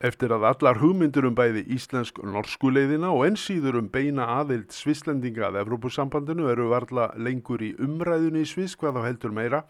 Eftir 0.00 0.32
að 0.32 0.46
allar 0.48 0.78
hugmyndur 0.80 1.26
um 1.28 1.34
bæði 1.36 1.60
íslensk-norsku 1.74 2.70
leiðina 2.72 3.10
og 3.12 3.26
ensýður 3.26 3.82
um 3.82 3.88
beina 3.92 4.30
aðild 4.38 4.72
svislendinga 4.72 5.50
að 5.50 5.58
Evrópusambandinu 5.60 6.46
eru 6.48 6.70
varla 6.70 7.10
lengur 7.20 7.60
í 7.60 7.74
umræðunni 7.84 8.46
í 8.46 8.48
Sviss 8.48 8.78
hvað 8.80 8.96
þá 8.96 9.04
heldur 9.10 9.34
meira, 9.36 9.60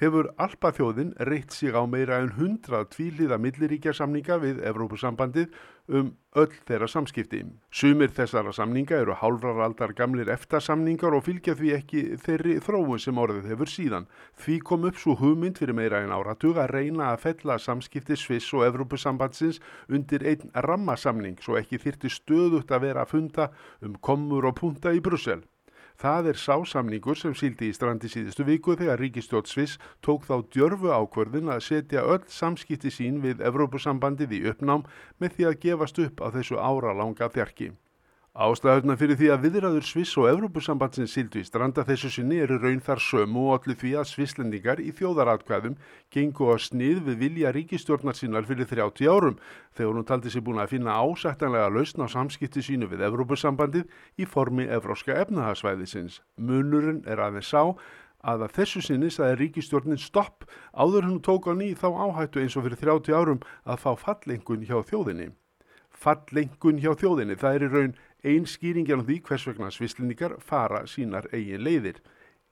hefur 0.00 0.30
Alpaþjóðin 0.40 1.12
reitt 1.28 1.52
sig 1.52 1.76
á 1.76 1.84
meira 1.84 2.22
en 2.22 2.32
100 2.32 2.86
tvíliða 2.94 3.36
milliríkja 3.36 3.92
samninga 3.96 4.38
við 4.40 4.62
Evrópusambandið 4.70 5.52
um 5.90 6.12
öll 6.38 6.54
þeirra 6.68 6.86
samskipti. 6.88 7.42
Sumir 7.74 8.12
þessara 8.14 8.52
samninga 8.54 9.00
eru 9.02 9.16
hálfrar 9.18 9.60
aldar 9.64 9.92
gamlir 9.98 10.30
eftir 10.30 10.62
samningar 10.62 11.16
og 11.16 11.24
fylgja 11.26 11.56
því 11.58 11.72
ekki 11.76 12.02
þeirri 12.22 12.56
þróun 12.64 13.02
sem 13.02 13.18
orðið 13.18 13.50
hefur 13.50 13.72
síðan. 13.72 14.08
Því 14.38 14.58
kom 14.70 14.86
upp 14.88 15.00
svo 15.02 15.18
hugmynd 15.20 15.58
fyrir 15.60 15.76
meira 15.76 16.02
en 16.04 16.14
áratug 16.14 16.60
að 16.62 16.76
reyna 16.76 17.10
að 17.10 17.22
fella 17.26 17.58
samskipti 17.58 18.16
Sviss 18.16 18.54
og 18.54 18.64
Evrópusambandsins 18.70 19.60
undir 19.90 20.24
einn 20.24 20.52
rammasamning 20.54 21.40
svo 21.42 21.58
ekki 21.60 21.82
þyrti 21.82 22.12
stöðut 22.14 22.70
að 22.70 22.86
vera 22.88 23.04
að 23.04 23.16
funda 23.16 23.50
um 23.82 23.98
komur 24.00 24.48
og 24.48 24.60
punta 24.62 24.94
í 24.94 25.02
Brussel. 25.02 25.42
Það 26.00 26.30
er 26.30 26.38
sásamningur 26.40 27.18
sem 27.20 27.34
síldi 27.36 27.66
í 27.68 27.74
strandi 27.76 28.08
síðustu 28.08 28.46
viku 28.48 28.72
þegar 28.80 29.02
Ríkistjótt 29.02 29.50
Sviss 29.50 29.76
tók 30.06 30.24
þá 30.24 30.46
djörfu 30.54 30.88
ákverðin 30.96 31.52
að 31.52 31.60
setja 31.66 32.06
öll 32.14 32.22
samskipti 32.24 32.88
sín 32.94 33.18
við 33.20 33.42
Evrópusambandið 33.44 34.32
í 34.38 34.40
uppnám 34.48 34.86
með 35.20 35.36
því 35.36 35.48
að 35.50 35.58
gefast 35.66 36.00
upp 36.06 36.24
á 36.24 36.32
þessu 36.32 36.56
ára 36.56 36.96
langa 36.96 37.28
þjarki. 37.34 37.74
Ástæðurna 38.30 38.94
fyrir 38.94 39.16
því 39.18 39.28
að 39.34 39.40
viðræður 39.42 39.86
Sviss 39.88 40.12
og 40.14 40.28
Evrópusambandsins 40.30 41.16
sildu 41.16 41.40
í 41.40 41.46
stranda 41.48 41.82
þessu 41.82 42.12
sinni 42.14 42.36
eru 42.38 42.60
raun 42.62 42.78
þar 42.78 43.00
sömu 43.02 43.48
og 43.50 43.56
allir 43.56 43.78
því 43.80 43.90
að 43.98 44.06
svisslendingar 44.06 44.78
í 44.78 44.92
þjóðaratkvæðum 44.94 45.74
gengu 46.14 46.46
á 46.46 46.54
snið 46.62 47.00
við 47.08 47.16
vilja 47.24 47.50
ríkistjórnar 47.56 48.14
sínar 48.14 48.46
fyrir 48.46 48.70
30 48.70 49.10
árum 49.10 49.40
þegar 49.74 49.98
hún 49.98 50.06
taldi 50.06 50.30
sér 50.30 50.44
búin 50.46 50.62
að 50.62 50.76
finna 50.76 50.94
ásættanlega 51.02 51.72
lausn 51.74 52.06
á 52.06 52.08
samskipti 52.14 52.62
sínu 52.62 52.86
við 52.92 53.02
Evrópusambandið 53.08 53.90
í 54.22 54.30
formi 54.30 54.68
evróska 54.78 55.18
efnahagsvæðisins. 55.24 56.22
Munurinn 56.38 57.02
er 57.10 57.18
aðeins 57.26 57.50
sá 57.50 57.74
að 58.22 58.46
að 58.46 58.56
þessu 58.60 58.84
sinni 58.86 59.10
sagði 59.10 59.40
ríkistjórnin 59.42 59.98
stopp 59.98 60.46
áður 60.70 61.08
hennu 61.08 61.18
tók 61.18 61.50
á 61.50 61.52
ný 61.58 61.74
þá 61.74 61.90
áhættu 61.98 62.44
eins 62.44 62.54
og 62.54 62.68
fyrir 62.68 62.78
30 62.78 63.10
árum 63.10 63.42
að 63.66 63.82
fá 63.88 63.90
fallengun 63.98 64.62
hjá 64.62 64.78
þjóðinni. 64.86 65.32
Fallengun 65.90 66.78
hjá 66.80 66.94
þjóðinni, 66.94 67.34
það 67.36 67.56
er 67.56 67.64
í 67.66 67.68
raun 67.74 67.94
Einn 68.20 68.44
skýringin 68.44 69.00
á 69.00 69.04
því 69.06 69.16
hvers 69.24 69.46
vegna 69.48 69.70
svislendingar 69.72 70.36
fara 70.44 70.82
sínar 70.84 71.28
eigin 71.32 71.64
leiðir. 71.64 72.00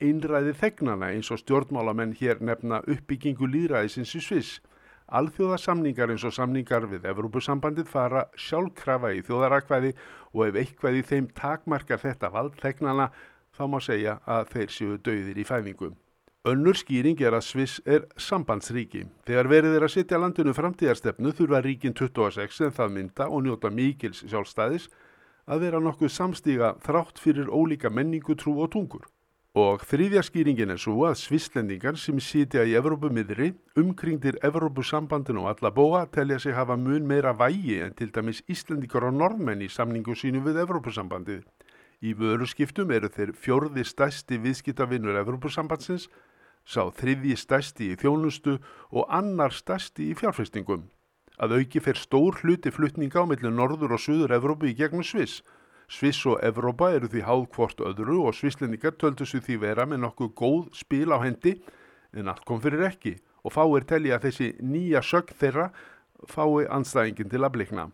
Einræði 0.01 0.55
þegnana 0.57 1.11
eins 1.13 1.29
og 1.35 1.43
stjórnmálamenn 1.43 2.15
hér 2.17 2.41
nefna 2.41 2.81
uppbyggingu 2.87 3.49
líðræðisins 3.51 4.15
í 4.17 4.23
Sviss. 4.25 4.61
Alþjóða 5.09 5.59
samningar 5.61 6.13
eins 6.13 6.25
og 6.25 6.33
samningar 6.37 6.87
við 6.89 7.05
Evrópusambandið 7.11 7.89
fara 7.89 8.27
sjálfkrafa 8.37 9.13
í 9.17 9.23
þjóðarakvæði 9.27 9.93
og 10.33 10.43
ef 10.47 10.59
eitthvað 10.63 11.01
í 11.01 11.05
þeim 11.11 11.29
takmarkar 11.37 12.01
þetta 12.01 12.31
vald 12.33 12.57
þegnana 12.61 13.11
þá 13.57 13.65
má 13.69 13.81
segja 13.85 14.19
að 14.25 14.53
þeir 14.55 14.73
séu 14.73 14.97
döðir 15.05 15.41
í 15.41 15.47
fæfingu. 15.49 15.91
Önnur 16.49 16.77
skýring 16.79 17.19
er 17.21 17.35
að 17.37 17.45
Sviss 17.45 17.81
er 17.85 18.07
sambandsríki. 18.17 19.03
Þegar 19.27 19.51
verið 19.53 19.77
er 19.77 19.85
að 19.85 19.95
setja 19.97 20.21
landinu 20.21 20.55
framtíðarstefnu 20.57 21.35
þurfa 21.37 21.61
ríkin 21.67 21.97
26 21.99 22.63
en 22.65 22.77
það 22.79 22.95
mynda 22.95 23.29
og 23.29 23.45
njóta 23.45 23.73
mikils 23.75 24.23
sjálfstæðis 24.25 24.87
að 25.49 25.63
vera 25.65 25.81
nokkuð 25.81 26.13
samstíga 26.13 26.75
þrátt 26.85 27.21
fyrir 27.23 27.49
ólíka 27.49 27.91
menningu, 27.91 28.37
trú 28.37 28.59
og 28.63 28.71
tungur. 28.75 29.07
Og 29.57 29.81
þriðja 29.89 30.21
skýringin 30.23 30.71
er 30.71 30.79
svo 30.79 31.07
að 31.09 31.17
svislendingar 31.23 31.97
sem 31.99 32.19
sitja 32.21 32.63
í 32.69 32.75
Evrópumiðri 32.79 33.55
umkringdir 33.81 34.37
Evrópusambandin 34.45 35.41
og 35.41 35.49
alla 35.55 35.73
bóa 35.75 36.05
telja 36.13 36.37
sig 36.39 36.55
hafa 36.55 36.77
mun 36.77 37.09
meira 37.09 37.33
vægi 37.33 37.81
en 37.83 37.97
til 37.97 38.13
dæmis 38.13 38.43
Íslendikar 38.47 39.09
og 39.09 39.17
normenn 39.17 39.65
í 39.65 39.71
samningu 39.73 40.15
sínu 40.15 40.45
við 40.45 40.61
Evrópusambandið. 40.67 41.43
Í 42.05 42.13
vöru 42.15 42.47
skiptum 42.47 42.93
eru 42.95 43.09
þeir 43.09 43.33
fjörði 43.35 43.87
stæsti 43.89 44.39
viðskiptavinnur 44.45 45.17
Evrópusambandsins, 45.25 46.07
sá 46.69 46.85
þriðji 46.93 47.41
stæsti 47.41 47.91
í 47.95 47.99
þjónustu 47.99 48.61
og 48.93 49.09
annar 49.09 49.57
stæsti 49.57 50.13
í 50.13 50.15
fjárfestingum. 50.15 50.85
Að 51.39 51.55
auki 51.61 51.81
fer 51.81 51.99
stór 51.99 52.41
hluti 52.43 52.73
flutninga 52.75 53.23
á 53.23 53.29
millir 53.31 53.55
Norður 53.55 53.95
og 53.95 54.03
Suður 54.03 54.35
Evrópu 54.35 54.71
í 54.71 54.75
gegnum 54.79 55.07
Sviss. 55.07 55.43
Sviss 55.89 56.25
og 56.27 56.43
Evrópa 56.45 56.91
eru 56.97 57.09
því 57.09 57.23
háð 57.25 57.45
hvort 57.55 57.79
öðru 57.81 58.25
og 58.29 58.35
svisslendingar 58.37 58.97
töldu 58.99 59.25
sig 59.27 59.45
því 59.47 59.61
vera 59.63 59.87
með 59.87 60.03
nokkuð 60.03 60.33
góð 60.37 60.65
spil 60.77 61.15
á 61.15 61.19
hendi 61.23 61.55
en 62.13 62.29
allt 62.29 62.45
kom 62.45 62.61
fyrir 62.61 62.83
ekki 62.91 63.15
og 63.47 63.55
fáir 63.55 63.87
telli 63.89 64.13
að 64.13 64.27
þessi 64.27 64.49
nýja 64.61 65.01
sögg 65.05 65.31
þeirra 65.39 65.71
fái 66.29 66.67
anstæðingin 66.67 67.31
til 67.31 67.45
að 67.45 67.55
blikna. 67.55 67.87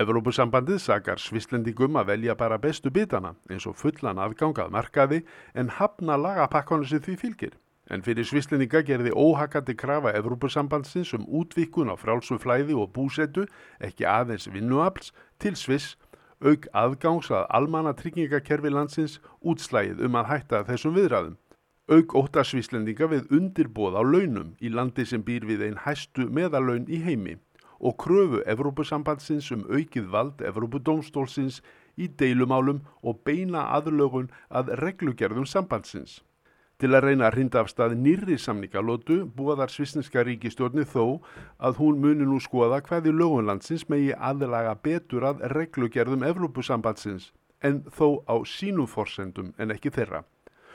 Evrópusambandið 0.00 0.80
sakar 0.82 1.20
svisslendingum 1.22 1.98
að 2.00 2.08
velja 2.14 2.34
bara 2.38 2.58
bestu 2.58 2.90
bitana 2.90 3.34
eins 3.50 3.66
og 3.70 3.76
fullan 3.78 4.18
aðgangað 4.18 4.72
markaði 4.74 5.20
en 5.54 5.70
hafna 5.76 6.16
lagapakkonu 6.18 6.86
sem 6.88 7.02
því 7.02 7.18
fylgir. 7.20 7.52
En 7.92 8.00
fyrir 8.00 8.24
svislendinga 8.24 8.80
gerði 8.88 9.12
óhakandi 9.12 9.74
krafa 9.76 10.14
Evrópusambandsins 10.16 11.12
um 11.18 11.26
útvikun 11.28 11.92
á 11.92 12.00
frálsum 12.00 12.40
flæði 12.40 12.76
og 12.80 12.94
búsetu, 12.96 13.44
ekki 13.80 14.06
aðeins 14.08 14.48
vinnuafls, 14.48 15.12
til 15.38 15.52
Sviss, 15.52 15.98
auk 16.40 16.68
aðgangs 16.72 17.28
að 17.30 17.44
almanna 17.58 17.92
tryggingakerfi 17.98 18.72
landsins 18.72 19.18
útslægið 19.44 20.00
um 20.08 20.16
að 20.16 20.30
hætta 20.32 20.64
þessum 20.68 20.96
viðræðum. 20.96 21.36
Auk 21.92 22.14
óta 22.16 22.44
svislendinga 22.48 23.10
við 23.12 23.28
undirbóð 23.36 23.98
á 24.00 24.02
launum 24.02 24.54
í 24.64 24.72
landi 24.72 25.04
sem 25.04 25.20
býr 25.20 25.44
við 25.44 25.66
einn 25.66 25.82
hæstu 25.84 26.30
meðalaun 26.32 26.88
í 26.88 27.02
heimi 27.04 27.36
og 27.84 27.98
kröfu 28.00 28.40
Evrópusambandsins 28.48 29.50
um 29.52 29.66
aukið 29.68 30.06
vald 30.08 30.40
Evrópudómstólsins 30.40 31.60
í 32.00 32.08
deilumálum 32.08 32.80
og 33.04 33.20
beina 33.28 33.66
aðlögun 33.76 34.30
að 34.48 34.72
reglugerðum 34.80 35.44
sambandsins. 35.44 36.22
Til 36.82 36.90
að 36.90 37.04
reyna 37.06 37.28
að 37.28 37.36
hrinda 37.36 37.60
af 37.62 37.68
stað 37.70 37.94
nýrri 38.02 38.34
samningalótu 38.40 39.20
búaðar 39.36 39.70
svisneska 39.70 40.24
ríkistjórni 40.26 40.82
þó 40.90 41.20
að 41.62 41.78
hún 41.78 42.00
muni 42.02 42.26
nú 42.26 42.40
skoða 42.42 42.80
hvaði 42.88 43.12
lögunlandsins 43.14 43.86
megi 43.92 44.10
aðlaga 44.18 44.74
betur 44.82 45.28
að 45.30 45.44
reglugerðum 45.54 46.26
Evrópusambandsins 46.26 47.30
en 47.62 47.84
þó 47.94 48.26
á 48.26 48.42
sínum 48.42 48.90
forsendum 48.90 49.52
en 49.58 49.70
ekki 49.74 49.92
þeirra. 49.94 50.24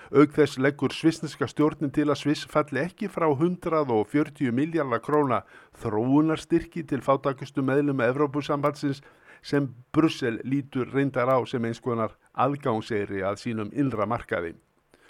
Aug 0.10 0.32
þess 0.34 0.58
leggur 0.58 0.96
svisneska 0.96 1.46
stjórnin 1.52 1.92
til 1.94 2.08
að 2.08 2.22
Sviss 2.24 2.48
falli 2.50 2.82
ekki 2.82 3.12
frá 3.12 3.28
140 3.30 4.56
miljardar 4.56 5.04
króna 5.06 5.44
þróunarstyrki 5.84 6.86
til 6.88 7.04
fátakustu 7.06 7.62
meðlum 7.62 8.02
Evrópusambandsins 8.08 9.04
sem 9.44 9.68
Brussel 9.94 10.40
lítur 10.48 10.90
reyndar 10.96 11.30
á 11.30 11.38
sem 11.46 11.68
eins 11.68 11.84
konar 11.84 12.16
aðgángseyri 12.34 13.22
að 13.22 13.44
sínum 13.44 13.70
innra 13.76 14.08
markaði. 14.10 14.56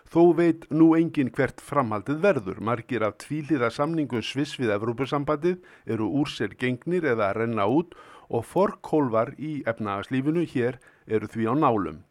Þó 0.09 0.31
veit 0.33 0.63
nú 0.73 0.95
engin 0.97 1.27
hvert 1.29 1.59
framhaldið 1.61 2.23
verður. 2.23 2.61
Margir 2.65 3.03
af 3.05 3.19
tvíliða 3.21 3.67
samningum 3.69 4.23
Sviss 4.25 4.57
við 4.57 4.71
Evrópusambandið 4.73 5.59
eru 5.85 6.07
úr 6.21 6.31
sér 6.33 6.55
gengnir 6.57 7.05
eða 7.11 7.27
að 7.27 7.37
renna 7.43 7.67
út 7.69 7.93
og 8.25 8.47
forkólvar 8.49 9.35
í 9.37 9.59
efnagaslífinu 9.69 10.47
hér 10.49 10.79
eru 11.05 11.29
því 11.29 11.45
á 11.45 11.53
nálum. 11.61 12.01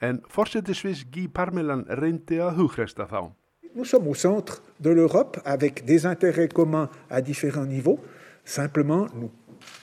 En 0.00 0.22
fórseti 0.32 0.72
Sviss 0.72 1.04
Guy 1.04 1.26
Parmelan 1.28 1.84
reyndi 2.00 2.40
að 2.40 2.56
hughresta 2.62 3.04
þá. 3.04 3.36
Nous 3.76 3.88
sommes 3.88 4.08
au 4.08 4.16
centre 4.16 4.56
de 4.80 4.96
l'Europe 4.96 5.40
avec 5.44 5.84
des 5.84 6.06
intérêts 6.08 6.48
communs 6.48 6.88
à 7.10 7.20
différents 7.20 7.68
niveaux. 7.68 8.00
Simplement, 8.44 9.08
nous 9.14 9.30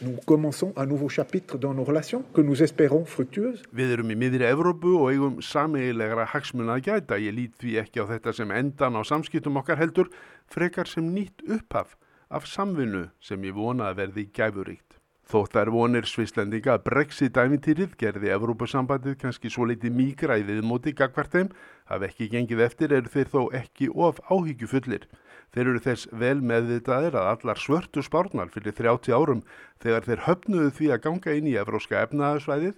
Nous 0.01 0.17
commençons 0.25 0.73
un 0.77 0.85
nouveau 0.85 1.09
chapitre 1.09 1.57
dans 1.57 1.73
nos 1.73 1.83
relations 1.83 2.23
que 2.33 2.41
nous 2.41 2.63
espérons 2.63 3.05
fructueuses. 3.05 3.63
Við 3.75 3.95
erum 3.97 4.13
í 4.13 4.17
miðri 4.19 4.47
Evrópu 4.47 4.93
og 4.99 5.09
eigum 5.11 5.39
sameigilegra 5.43 6.27
hagsmuna 6.33 6.77
að 6.77 6.85
gæta. 6.87 7.19
Ég 7.19 7.35
lít 7.35 7.57
því 7.59 7.79
ekki 7.83 8.03
á 8.03 8.05
þetta 8.13 8.35
sem 8.37 8.53
endan 8.55 8.95
á 8.95 9.03
samskiptum 9.03 9.59
okkar 9.59 9.81
heldur, 9.81 10.07
frekar 10.47 10.87
sem 10.87 11.09
nýtt 11.15 11.43
upphaf 11.47 11.97
af 12.29 12.45
samvinnu 12.47 13.09
sem 13.19 13.43
ég 13.43 13.57
vona 13.57 13.89
að 13.89 14.03
verði 14.03 14.29
gæfuríkt. 14.33 14.99
Þótt 15.29 15.53
þær 15.53 15.69
vonir 15.69 16.07
svislendinga 16.09 16.71
að 16.73 16.85
Brexit-ævintýrið 16.87 17.91
gerði 18.01 18.31
Evrópusambandið 18.33 19.19
kannski 19.21 19.51
svo 19.53 19.67
leiti 19.69 19.91
mígra 19.93 20.39
í 20.41 20.45
viðmóti 20.47 20.95
gagvart 20.97 21.35
þeim, 21.35 21.51
hafi 21.85 22.07
ekki 22.07 22.29
gengið 22.31 22.63
eftir 22.65 22.95
eru 22.97 23.11
þeir 23.13 23.29
þó 23.29 23.41
ekki 23.59 23.91
of 23.93 24.23
áhyggjufullir. 24.25 25.05
Þeir 25.53 25.65
eru 25.71 25.81
þess 25.81 26.09
vel 26.21 26.37
meðvitaðir 26.45 27.17
að 27.17 27.29
allar 27.31 27.61
svörtu 27.61 28.03
spárnar 28.05 28.51
fyrir 28.53 28.75
30 28.77 29.15
árum 29.15 29.41
þegar 29.81 30.05
þeir 30.05 30.23
höfnuðu 30.27 30.73
því 30.77 30.89
að 30.93 31.03
ganga 31.07 31.35
inn 31.39 31.49
í 31.49 31.57
evróska 31.57 32.03
efnahagsvæðið 32.05 32.75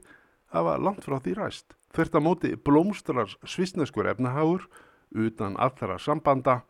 hafa 0.55 0.77
langt 0.79 1.03
frá 1.03 1.17
því 1.19 1.35
ræst. 1.39 1.75
Þvert 1.91 2.15
að 2.15 2.25
móti 2.27 2.53
blómstrar 2.55 3.35
svisneskur 3.43 4.07
efnahagur 4.13 4.69
utan 5.11 5.57
allra 5.59 5.99
sambanda 5.99 6.61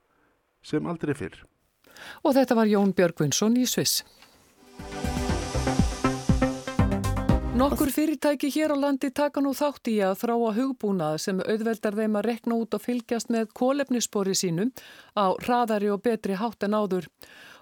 sem 0.65 0.85
aldrei 0.89 1.13
fyrr. 1.17 1.43
Og 2.25 2.33
þetta 2.33 2.57
var 2.57 2.69
Jón 2.69 2.95
Björgvinsson 2.97 3.59
í 3.61 3.67
Sviss. 3.69 4.01
Nokkur 7.51 7.89
fyrirtæki 7.91 8.47
hér 8.47 8.71
á 8.71 8.77
landi 8.79 9.09
taka 9.11 9.41
nú 9.43 9.51
þátt 9.51 9.89
í 9.91 9.97
að 9.99 10.13
þráa 10.21 10.51
hugbúnað 10.55 11.17
sem 11.19 11.39
auðveldar 11.43 11.97
þeim 11.99 12.13
að 12.15 12.25
rekna 12.29 12.55
út 12.63 12.77
og 12.77 12.83
fylgjast 12.85 13.27
með 13.33 13.49
kólefnisspori 13.59 14.35
sínum 14.39 14.71
á 15.19 15.35
hraðari 15.35 15.89
og 15.91 15.99
betri 16.05 16.37
hátt 16.39 16.63
en 16.63 16.77
áður. 16.79 17.09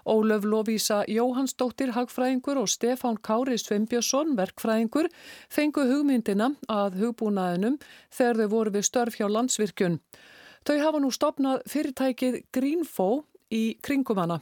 Ólöf 0.06 0.46
Lóvísa 0.46 1.00
Jóhannsdóttir 1.10 1.90
hagfræðingur 1.96 2.62
og 2.62 2.70
Stefán 2.70 3.18
Kári 3.18 3.58
Sveinbjörnsson 3.58 4.36
verkfræðingur 4.38 5.10
fengu 5.50 5.88
hugmyndina 5.90 6.52
að 6.70 7.00
hugbúnaðinum 7.02 7.80
þegar 8.14 8.44
þau 8.44 8.48
voru 8.54 8.74
við 8.78 8.86
störf 8.86 9.18
hjá 9.18 9.26
landsvirkjun. 9.26 9.98
Þau 10.62 10.76
hafa 10.86 11.02
nú 11.02 11.10
stopnað 11.10 11.66
fyrirtækið 11.66 12.44
Greenfo 12.54 13.10
í 13.50 13.74
kringum 13.82 14.22
hana. 14.22 14.38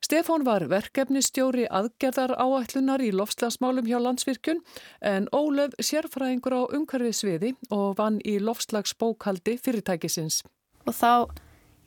Stefán 0.00 0.46
var 0.48 0.64
verkefnistjóri 0.64 1.66
aðgerðar 1.68 2.32
áætlunar 2.40 3.02
í 3.04 3.10
lofslagsmálum 3.12 3.84
hjá 3.84 3.98
landsvirkjun 4.00 4.62
en 5.04 5.28
Ólöf 5.36 5.76
sérfræðingur 5.76 6.56
á 6.56 6.62
umhverfisviði 6.72 7.52
og 7.68 7.98
vann 7.98 8.16
í 8.24 8.38
lofslagsbókaldi 8.40 9.58
fyrirtækisins. 9.60 10.40
Og 10.88 10.96
þá 10.96 11.28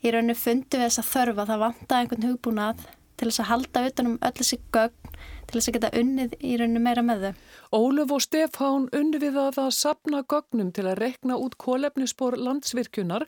í 0.06 0.14
rauninu 0.14 0.36
fundi 0.38 0.78
við 0.78 0.86
þess 0.86 1.02
að 1.02 1.10
þörfa 1.10 1.48
það 1.50 1.64
vanta 1.66 2.00
einhvern 2.00 2.30
hugbúnað 2.30 2.86
til 3.24 3.32
þess 3.32 3.44
að 3.44 3.50
halda 3.52 3.84
utanum 3.88 4.18
öll 4.20 4.36
þessi 4.36 4.60
gögn 4.76 5.14
til 5.48 5.60
þess 5.60 5.70
að 5.70 5.76
geta 5.78 5.92
unnið 6.00 6.34
í 6.44 6.56
rauninu 6.60 6.82
meira 6.84 7.04
með 7.06 7.24
þau. 7.24 7.32
Ólöf 7.78 8.12
og 8.16 8.24
Stefán 8.26 8.90
unni 8.96 9.22
við 9.22 9.38
að 9.40 9.56
það 9.60 9.70
sapna 9.78 10.24
gögnum 10.34 10.74
til 10.76 10.86
að 10.90 11.00
rekna 11.00 11.38
út 11.40 11.56
kólefnispor 11.62 12.38
landsvirkjunar 12.40 13.28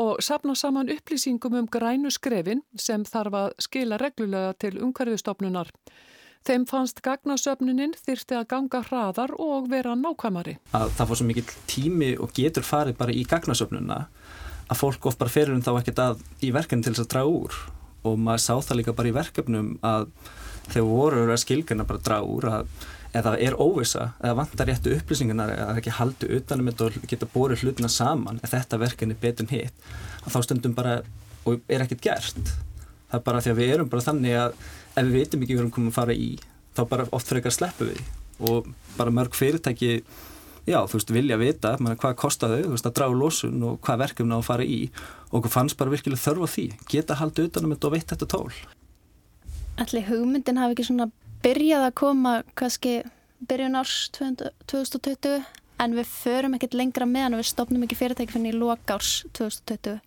og 0.00 0.22
sapna 0.24 0.56
saman 0.56 0.92
upplýsingum 0.92 1.58
um 1.60 1.68
grænu 1.68 2.12
skrefin 2.14 2.64
sem 2.76 3.04
þarf 3.08 3.38
að 3.42 3.54
skila 3.66 4.00
reglulega 4.00 4.56
til 4.64 4.78
umhverfistofnunar. 4.80 5.72
Þeim 6.44 6.66
fannst 6.68 7.00
gagnasöfnunin 7.04 7.94
þyrsti 7.96 8.36
að 8.36 8.48
ganga 8.50 8.82
hraðar 8.84 9.32
og 9.40 9.70
vera 9.72 9.94
nákvæmari. 9.96 10.58
Að 10.76 10.90
það 10.98 11.08
fór 11.08 11.20
svo 11.20 11.28
mikill 11.30 11.54
tími 11.70 12.10
og 12.20 12.34
getur 12.36 12.66
farið 12.68 12.98
bara 13.00 13.16
í 13.16 13.24
gagnasöfnuna 13.28 14.02
að 14.68 14.80
fólk 14.80 15.08
of 15.08 15.16
bara 15.20 15.32
ferir 15.32 15.56
um 15.56 15.64
þá 15.64 15.72
ekkert 15.78 16.04
að 16.04 16.20
í 16.44 16.52
verkefni 16.52 16.84
til 16.84 16.92
þess 16.92 17.06
að 17.06 17.10
draga 17.14 17.32
úr 17.40 17.56
og 18.04 18.18
maður 18.20 18.44
sá 18.44 18.54
það 18.56 18.80
líka 18.80 18.96
bara 18.96 19.10
í 19.10 19.16
verkefnum 19.16 19.70
að 19.84 20.08
þegar 20.70 20.90
voru 20.90 21.24
að 21.28 21.40
skilgjana 21.42 21.88
bara 21.88 22.04
draga 22.04 22.28
úr 22.36 22.50
að 22.50 22.68
eða 23.14 23.34
er 23.38 23.54
óvisa 23.62 24.08
eða 24.18 24.38
vantar 24.40 24.68
réttu 24.68 24.94
upplýsingarna 24.96 25.46
eða 25.54 25.76
ekki 25.78 25.92
haldu 25.98 26.30
utanum 26.38 26.70
þetta 26.70 26.88
og 26.88 27.10
geta 27.10 27.28
bórið 27.30 27.62
hlutina 27.62 27.90
saman 27.92 28.40
eða 28.42 28.56
þetta 28.56 28.80
verkefni 28.82 29.16
betur 29.20 29.50
hitt 29.52 29.92
að 30.24 30.34
þá 30.34 30.40
stundum 30.48 30.74
bara 30.74 30.96
og 31.44 31.60
er 31.68 31.84
ekkert 31.84 32.04
gert. 32.04 32.52
Það 33.10 33.18
er 33.18 33.24
bara 33.26 33.42
því 33.44 33.52
að 33.52 33.60
við 33.60 33.72
erum 33.76 33.90
bara 33.92 34.06
þannig 34.08 34.36
að 34.40 34.54
ef 34.94 35.06
við 35.06 35.16
veitum 35.18 35.44
ekki 35.44 35.58
erum 35.58 35.72
komið 35.74 35.92
að 35.92 35.98
fara 35.98 36.16
í 36.16 36.28
þá 36.74 36.82
bara 36.90 37.08
oft 37.14 37.28
fyrir 37.28 37.42
ekki 37.42 37.52
að 37.52 37.58
sleppu 37.58 37.88
við. 37.90 38.00
Og 38.48 38.70
bara 38.96 39.14
mörg 39.14 39.36
fyrirtæki 39.38 39.92
já 40.68 40.78
þú 40.84 40.98
veist 40.98 41.12
vilja 41.14 41.40
vita 41.40 41.74
hvað 41.80 42.14
kostar 42.20 42.54
þau 42.54 42.62
þú 42.62 42.76
veist 42.76 42.88
að 42.88 42.96
draga 43.00 43.18
losun 43.20 43.66
og 43.68 43.80
hvað 43.84 44.00
verkefni 44.04 44.36
á 44.36 44.38
að 44.38 44.48
fara 44.48 44.64
í 44.64 44.78
og 45.30 45.40
okkur 45.40 45.54
fannst 45.56 45.80
bara 45.80 45.92
virkilega 45.92 46.24
þörf 46.24 46.46
á 46.46 46.48
því 46.54 46.66
geta 46.90 47.18
haldu 47.20 47.48
utanum 47.48 47.74
þetta 47.74 47.90
og 47.90 47.96
veit 47.96 48.08
þetta 48.14 48.30
tól 48.30 48.48
Allir 49.82 50.06
hugmyndin 50.06 50.60
hafi 50.62 50.76
ekki 50.76 50.86
svona 50.86 51.10
byrjað 51.44 51.88
að 51.88 51.94
koma 51.98 52.34
kannski 52.54 53.02
byrjun 53.48 53.76
árs 53.76 54.08
2020 54.14 55.42
en 55.82 55.96
við 55.98 56.10
förum 56.10 56.54
ekkert 56.56 56.76
lengra 56.78 57.06
meðan 57.08 57.36
og 57.36 57.42
við 57.42 57.50
stopnum 57.50 57.84
ekki 57.86 57.98
fyrirtæki 57.98 58.36
fyrir 58.36 58.54
í 58.54 58.60
loka 58.60 58.96
árs 58.96 59.24
2020. 59.36 59.98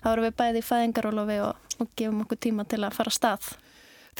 Þá 0.00 0.06
erum 0.12 0.26
við 0.28 0.36
bæði 0.38 0.62
í 0.62 0.66
fæðingarólofi 0.68 1.40
og, 1.44 1.72
og 1.82 1.90
gefum 1.98 2.22
okkur 2.24 2.40
tíma 2.46 2.66
til 2.68 2.80
að 2.84 2.96
fara 2.96 3.12
stað. 3.12 3.50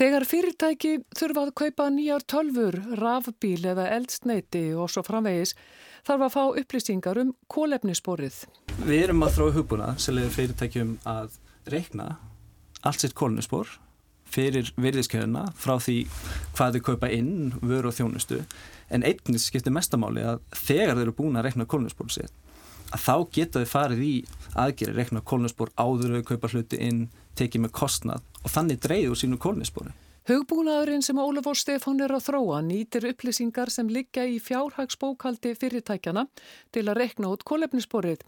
Þegar 0.01 0.25
fyrirtæki 0.25 0.91
þurfa 1.13 1.43
að 1.45 1.51
kaupa 1.61 1.87
nýjar 1.93 2.23
tölfur, 2.25 2.79
rafbíl 2.97 3.59
eða 3.69 3.91
eldsneiti 3.99 4.71
og 4.73 4.89
svo 4.89 5.03
framvegis 5.05 5.53
þarf 6.09 6.25
að 6.25 6.33
fá 6.33 6.45
upplýsingar 6.63 7.21
um 7.21 7.35
kólefnisborið. 7.53 8.39
Við 8.87 9.03
erum 9.03 9.27
að 9.27 9.35
þróa 9.35 9.55
hugbúna 9.59 9.91
sem 10.01 10.17
leiður 10.17 10.33
fyrirtækjum 10.39 10.97
að 11.05 11.37
reikna 11.69 12.09
allt 12.81 13.05
sitt 13.05 13.13
kólefnisbor 13.13 13.77
fyrir 14.25 14.73
virðiskeiðuna 14.81 15.51
frá 15.61 15.75
því 15.77 15.99
hvað 16.57 16.79
þau 16.79 16.87
kaupa 16.89 17.13
inn, 17.13 17.53
vöru 17.61 17.93
og 17.93 17.99
þjónustu 17.99 18.41
en 18.89 19.05
einnig 19.05 19.45
skiptir 19.45 19.77
mestamáli 19.77 20.25
að 20.25 20.41
þegar 20.63 20.97
þau 20.97 21.05
eru 21.05 21.19
búin 21.21 21.37
að 21.37 21.51
rekna 21.51 21.69
kólnusbóru 21.69 22.17
sér 22.17 22.33
að 22.91 23.05
þá 23.05 23.15
geta 23.37 23.61
þau 23.61 23.73
farið 23.75 24.07
í 24.07 24.15
aðgeri 24.59 24.97
rekna 24.97 25.21
kólnusbór 25.21 25.75
áður 25.77 26.17
þau 26.17 26.31
kaupa 26.33 26.51
hluti 26.55 26.81
inn, 26.89 27.11
tekið 27.39 27.67
með 27.67 27.75
kostnað 27.77 28.23
og 28.45 28.55
þannig 28.55 28.81
dreyður 28.85 29.21
sínu 29.21 29.41
kólnusbóru. 29.41 29.93
Hugbúnaðurinn 30.29 31.03
sem 31.03 31.19
Ólaf 31.19 31.49
og 31.49 31.57
Stefán 31.59 32.03
er 32.05 32.13
að 32.13 32.27
þróa 32.29 32.61
nýtir 32.63 33.07
upplýsingar 33.09 33.71
sem 33.73 33.89
liggja 33.91 34.27
í 34.29 34.37
fjárhagsbókaldi 34.45 35.55
fyrirtækjana 35.59 36.27
til 36.71 36.85
að 36.85 37.01
rekna 37.01 37.33
út 37.33 37.43
kólefnisborið. 37.49 38.21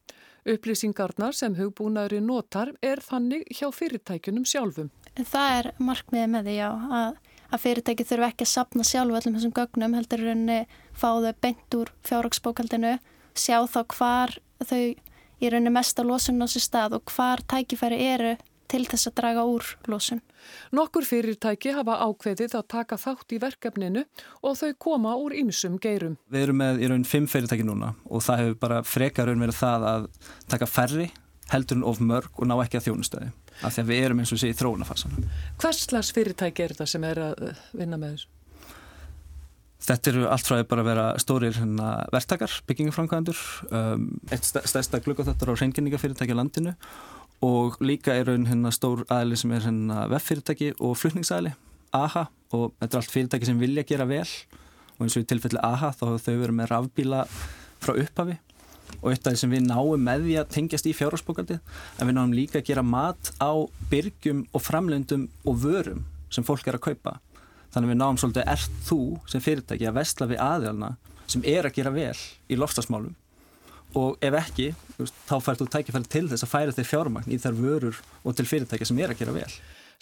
Upplýsingarnar 0.49 1.37
sem 1.37 1.55
hugbúnaðurinn 1.55 2.27
notar 2.27 2.73
er 2.83 3.03
þannig 3.05 3.45
hjá 3.55 3.69
fyrirtækunum 3.77 4.49
sjálfum. 4.49 4.88
Það 5.21 5.59
er 5.61 5.71
markmiðið 5.79 6.33
með 6.33 6.49
því 6.49 6.57
já, 6.57 6.69
að, 6.99 7.21
að 7.53 7.65
fyrirtæki 7.67 8.09
þurfa 8.09 8.31
ekki 8.33 8.47
að 8.49 8.53
sapna 8.57 8.88
sjálfu 8.88 9.19
öllum 9.21 9.37
þessum 9.38 9.57
gögnum, 9.61 9.97
heldur 10.01 10.25
rauninni 10.27 10.61
fá 10.91 11.09
þau 11.12 11.33
beint 11.45 11.77
úr 11.79 11.93
fjárhagsbókaldinu, 12.09 12.97
sjá 13.37 13.59
þá 13.69 13.81
hvar 13.93 14.38
þau 14.65 14.83
í 14.83 15.53
rauninni 15.53 15.75
mesta 15.77 16.03
losun 16.07 16.43
á 16.43 16.51
sér 16.51 16.67
stað 16.67 16.99
og 16.99 17.12
hvar 17.12 17.45
tækifæri 17.47 18.01
eru 18.09 18.35
til 18.70 18.83
þess 18.88 19.11
að 19.11 19.16
draga 19.20 19.46
úr 19.48 19.66
losun. 19.90 20.22
Nokkur 20.75 21.07
fyrirtæki 21.07 21.75
hafa 21.77 21.98
ákveðið 22.03 22.57
að 22.59 22.68
taka 22.75 22.98
þátt 22.98 23.35
í 23.35 23.40
verkefninu 23.42 24.05
og 24.42 24.59
þau 24.59 24.70
koma 24.79 25.16
úr 25.20 25.37
ýmsum 25.38 25.79
geirum. 25.83 26.18
Við 26.33 26.48
erum 26.48 26.62
með 26.62 26.83
í 26.83 26.92
raun 26.92 27.09
fimm 27.09 27.29
fyrirtæki 27.31 27.66
núna 27.68 27.94
og 28.11 28.25
það 28.27 28.44
hefur 28.44 28.61
bara 28.66 28.83
frekar 28.87 29.31
raun 29.31 29.44
verið 29.44 29.61
það 29.61 29.88
að 29.92 30.09
taka 30.51 30.70
færri 30.70 31.11
heldur 31.53 31.81
en 31.81 31.88
of 31.88 32.01
mörg 32.03 32.38
og 32.38 32.48
ná 32.48 32.57
ekki 32.62 32.81
að 32.81 32.90
þjónustöði 32.90 33.33
af 33.62 33.75
því 33.75 33.83
að 33.83 33.90
við 33.90 34.05
erum 34.07 34.22
eins 34.22 34.33
og 34.35 34.40
sé 34.40 34.53
í 34.53 34.57
þróunafasan 34.57 35.27
Hvers 35.61 35.83
slags 35.88 36.12
fyrirtæki 36.16 36.64
er 36.64 36.75
þetta 36.75 36.88
sem 36.88 37.05
er 37.09 37.20
að 37.20 37.42
uh, 37.48 37.66
vinna 37.77 37.98
með 38.01 38.16
þessu? 38.16 38.31
Þetta 39.83 40.12
eru 40.12 40.27
allt 40.31 40.46
frá 40.46 40.55
því 40.61 40.66
bara 40.70 40.83
að 40.85 40.88
vera 40.92 41.05
stórir 41.18 41.57
hérna, 41.59 41.87
verktakar, 42.14 42.53
byggingaframkvæðandur 42.68 43.40
um, 43.75 44.05
eitt 44.31 44.46
stærsta 44.46 45.01
glukkaþöttur 45.03 45.51
á 45.51 45.55
reyngenningafyrirtæki 45.59 46.37
á 46.37 46.38
landinu 46.38 46.77
og 47.42 47.81
líka 47.83 48.14
er 48.14 48.28
raun 48.31 48.46
hérna 48.46 48.70
stór 48.74 49.02
aðli 49.11 49.37
sem 49.38 49.52
er 49.55 49.64
hérna 49.66 50.07
veffyrirtæki 50.12 50.72
og 50.78 50.94
flutningsaðli 51.00 51.52
AHA 51.92 52.28
og 52.55 52.70
þetta 52.78 52.94
er 52.94 53.00
allt 53.00 53.12
fyrirtæki 53.12 53.48
sem 53.48 53.61
vilja 53.61 53.85
gera 53.88 54.07
vel. 54.09 54.28
Og 54.98 55.07
eins 55.07 55.16
og 55.18 55.24
í 55.24 55.28
tilfelli 55.28 55.61
AHA 55.64 55.92
þá 55.98 56.05
þau 56.22 56.35
verið 56.38 56.57
með 56.59 56.70
rafbíla 56.70 57.22
frá 57.83 57.94
upphafi. 57.96 58.38
Og 59.00 59.09
eitt 59.11 59.26
af 59.26 59.35
því 59.35 59.40
sem 59.40 59.55
við 59.57 59.66
náum 59.66 60.05
með 60.07 60.26
því 60.26 60.37
að 60.38 60.50
tengjast 60.55 60.87
í 60.87 60.94
fjárhagsbókaldið 60.94 61.61
en 61.98 62.09
við 62.11 62.16
náum 62.18 62.35
líka 62.37 62.61
að 62.61 62.68
gera 62.68 62.85
mat 62.87 63.33
á 63.40 63.52
byrgjum 63.90 64.44
og 64.52 64.62
framlöndum 64.62 65.26
og 65.48 65.62
vörum 65.64 66.05
sem 66.33 66.46
fólk 66.46 66.68
er 66.68 66.78
að 66.78 66.87
kaupa. 66.90 67.16
Þannig 67.72 67.88
að 67.88 67.92
við 67.94 68.00
náum 68.02 68.20
svolítið 68.20 68.52
er 68.52 68.68
þú 68.87 69.00
sem 69.33 69.42
fyrirtæki 69.42 69.88
að 69.88 69.98
vestla 69.98 70.28
við 70.28 70.44
aðeilna 70.44 70.92
sem 71.26 71.44
er 71.48 71.66
að 71.66 71.78
gera 71.81 71.94
vel 71.94 72.18
í 72.52 72.61
lofstafsmálum 72.61 73.16
og 73.98 74.18
ef 74.24 74.38
ekki 74.42 74.72
þá 75.28 75.37
færðu 75.42 75.68
tækifæri 75.72 76.11
til 76.11 76.26
þess 76.31 76.46
að 76.46 76.52
færa 76.55 76.74
þér 76.76 76.90
fjármagn 76.90 77.33
í 77.33 77.38
þær 77.42 77.59
vörur 77.59 78.02
og 78.22 78.37
til 78.37 78.48
fyrirtæki 78.48 78.88
sem 78.88 79.00
er 79.02 79.14
að 79.14 79.22
gera 79.22 79.37
vel 79.37 79.50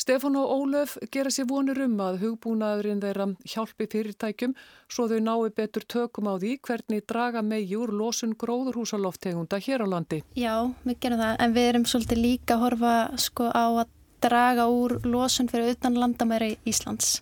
Stefán 0.00 0.36
og 0.40 0.48
Ólöf 0.48 0.94
gera 1.12 1.28
sér 1.28 1.44
vonur 1.50 1.76
um 1.84 1.98
að 2.00 2.22
hugbúnaðurinn 2.22 3.02
þeirra 3.02 3.26
hjálpi 3.52 3.84
fyrirtækjum 3.92 4.54
svo 4.88 5.04
þau 5.10 5.18
nái 5.26 5.50
betur 5.58 5.84
tökum 5.84 6.30
á 6.32 6.40
því 6.40 6.54
hvernig 6.64 7.04
draga 7.10 7.42
megi 7.44 7.76
úr 7.76 7.92
losun 7.92 8.32
gróðurhúsaloftegunda 8.40 9.60
hér 9.60 9.84
á 9.84 9.86
landi. 9.92 10.22
Já, 10.32 10.72
við 10.88 11.02
gerum 11.04 11.20
það 11.20 11.44
en 11.44 11.56
við 11.58 11.68
erum 11.72 11.84
svolítið 11.92 12.22
líka 12.24 12.56
að 12.56 12.64
horfa 12.64 12.94
sko 13.20 13.50
á 13.52 13.66
að 13.82 13.92
draga 14.24 14.68
úr 14.72 14.96
losun 15.04 15.52
fyrir 15.52 15.74
utan 15.74 16.00
landamæri 16.00 16.54
Íslands. 16.64 17.18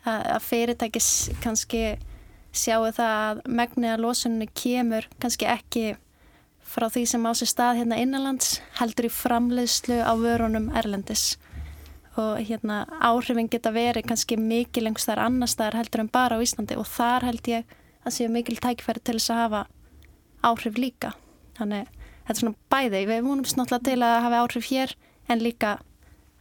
Að, 0.00 0.24
að 0.38 0.46
fyrirtækis 0.48 1.10
kannski 1.44 1.84
sjáu 2.52 2.88
það 2.90 3.10
að 3.16 3.42
megniða 3.46 3.98
losunni 4.00 4.48
kemur 4.54 5.06
kannski 5.22 5.46
ekki 5.50 5.84
frá 6.70 6.86
því 6.90 7.04
sem 7.12 7.26
á 7.26 7.32
sér 7.34 7.50
stað 7.50 7.80
hérna 7.80 7.98
innanlands 8.02 8.58
heldur 8.78 9.08
í 9.08 9.12
framleiðslu 9.14 10.00
á 10.02 10.12
vörunum 10.18 10.70
Erlendis. 10.76 11.36
Og 12.18 12.42
hérna 12.46 12.84
áhrifin 13.00 13.48
geta 13.50 13.72
verið 13.74 14.08
kannski 14.10 14.38
mikil 14.38 14.84
lengs 14.86 15.06
þar 15.06 15.24
annar 15.26 15.50
staðar 15.50 15.80
heldur 15.80 16.04
en 16.04 16.12
bara 16.12 16.38
á 16.38 16.42
Íslandi. 16.42 16.76
Og 16.78 16.86
þar 16.90 17.26
held 17.30 17.50
ég 17.50 17.76
að 18.04 18.16
séu 18.16 18.30
mikil 18.32 18.58
tækifæri 18.58 19.02
til 19.02 19.16
þess 19.18 19.32
að 19.34 19.42
hafa 19.44 19.62
áhrif 20.50 20.78
líka. 20.78 21.14
Þannig 21.58 21.88
þetta 22.26 22.34
er 22.34 22.40
svona 22.42 22.58
bæði, 22.72 23.06
við 23.08 23.24
vonum 23.26 23.46
snáttlega 23.46 23.86
til 23.90 23.98
að 24.02 24.20
hafa 24.26 24.42
áhrif 24.44 24.70
hér 24.70 24.96
en 25.30 25.42
líka 25.42 25.78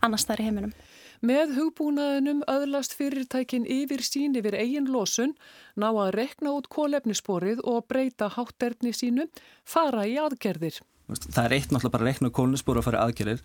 annar 0.02 0.22
staðar 0.22 0.44
í 0.44 0.50
heiminum 0.50 0.74
Með 1.20 1.56
hugbúnaðinum 1.58 2.46
öðlast 2.48 2.94
fyrirtækin 2.96 3.66
yfir 3.68 4.04
sín 4.08 4.38
yfir 4.40 4.56
eigin 4.56 4.88
losun, 4.88 5.34
ná 5.76 5.90
að 5.92 6.14
rekna 6.16 6.54
út 6.56 6.70
kólefnisporið 6.72 7.60
og 7.68 7.90
breyta 7.92 8.30
hátterni 8.32 8.94
sínu, 8.96 9.28
fara 9.68 10.06
í 10.08 10.16
aðgerðir. 10.22 10.80
Það 11.10 11.44
er 11.44 11.58
eitt 11.58 11.74
náttúrulega 11.74 11.96
bara 11.98 12.06
að 12.06 12.12
rekna 12.14 12.32
kólefnispor 12.32 12.80
og 12.80 12.88
fara 12.88 13.02
í 13.02 13.10
aðgerðir. 13.10 13.44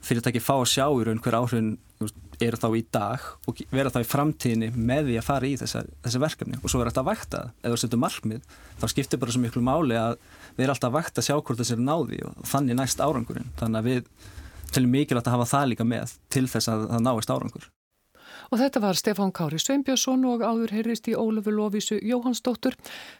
Fyrirtæki 0.00 0.40
fá 0.40 0.54
að 0.54 0.70
sjá 0.70 0.86
í 0.86 1.04
raun 1.04 1.20
hver 1.20 1.36
áhrifin 1.36 1.74
eru 2.40 2.56
þá 2.56 2.68
í 2.78 2.84
dag 2.94 3.24
og 3.50 3.58
vera 3.68 3.90
þá 3.92 3.98
í 4.00 4.08
framtíðinni 4.08 4.70
með 4.72 5.10
því 5.10 5.16
að 5.20 5.26
fara 5.26 5.48
í 5.50 5.56
þessa, 5.60 5.82
þessa 6.06 6.22
verkefni. 6.22 6.60
Og 6.62 6.72
svo 6.72 6.80
er 6.80 6.88
þetta 6.88 7.02
að 7.02 7.10
vakta 7.10 7.42
eða 7.60 7.74
þú 7.74 7.80
setur 7.82 8.00
markmið 8.06 8.46
þá 8.80 8.86
skiptir 8.94 9.20
bara 9.20 9.34
svo 9.34 9.42
miklu 9.42 9.64
máli 9.66 9.98
að 10.00 10.14
við 10.56 10.64
erum 10.64 10.76
alltaf 10.76 10.88
að 10.88 10.96
vakta 10.96 11.20
að 11.20 11.28
sjá 11.28 11.34
hvort 11.36 11.60
þessi 11.60 11.76
er 11.76 11.82
náði 11.84 12.22
og 12.24 12.38
þannig 12.48 12.78
næst 12.80 13.02
árangurinn. 13.04 13.50
Þannig 13.60 13.82
að 13.82 13.90
við 13.90 14.08
til 14.74 14.86
mikilvægt 14.90 15.28
að 15.28 15.36
hafa 15.38 15.50
það 15.52 15.68
líka 15.72 15.86
með 15.88 16.16
til 16.32 16.46
þess 16.50 16.72
að 16.72 16.88
það 16.92 17.04
náist 17.06 17.34
árangur. 17.34 17.68
Og 18.50 18.58
þetta 18.58 18.82
var 18.82 18.98
Stefán 18.98 19.34
Kári 19.34 19.60
Sveinbjörnsson 19.62 20.24
og 20.26 20.42
áður 20.42 20.72
heyrist 20.74 21.06
í 21.10 21.14
Ólafur 21.18 21.54
Lóvísu 21.54 22.00
Jóhannsdóttur. 22.02 22.74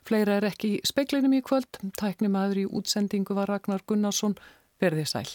Fleira 0.07 0.41
er 0.41 0.49
ekki 0.51 0.73
í 0.79 0.81
speiklinum 0.87 1.37
í 1.39 1.43
kvöld. 1.47 1.79
Tæknimaður 2.01 2.65
í 2.65 2.67
útsendingu 2.67 3.37
var 3.39 3.51
Ragnar 3.53 3.85
Gunnarsson. 3.87 4.35
Verðið 4.83 5.13
sæl. 5.13 5.29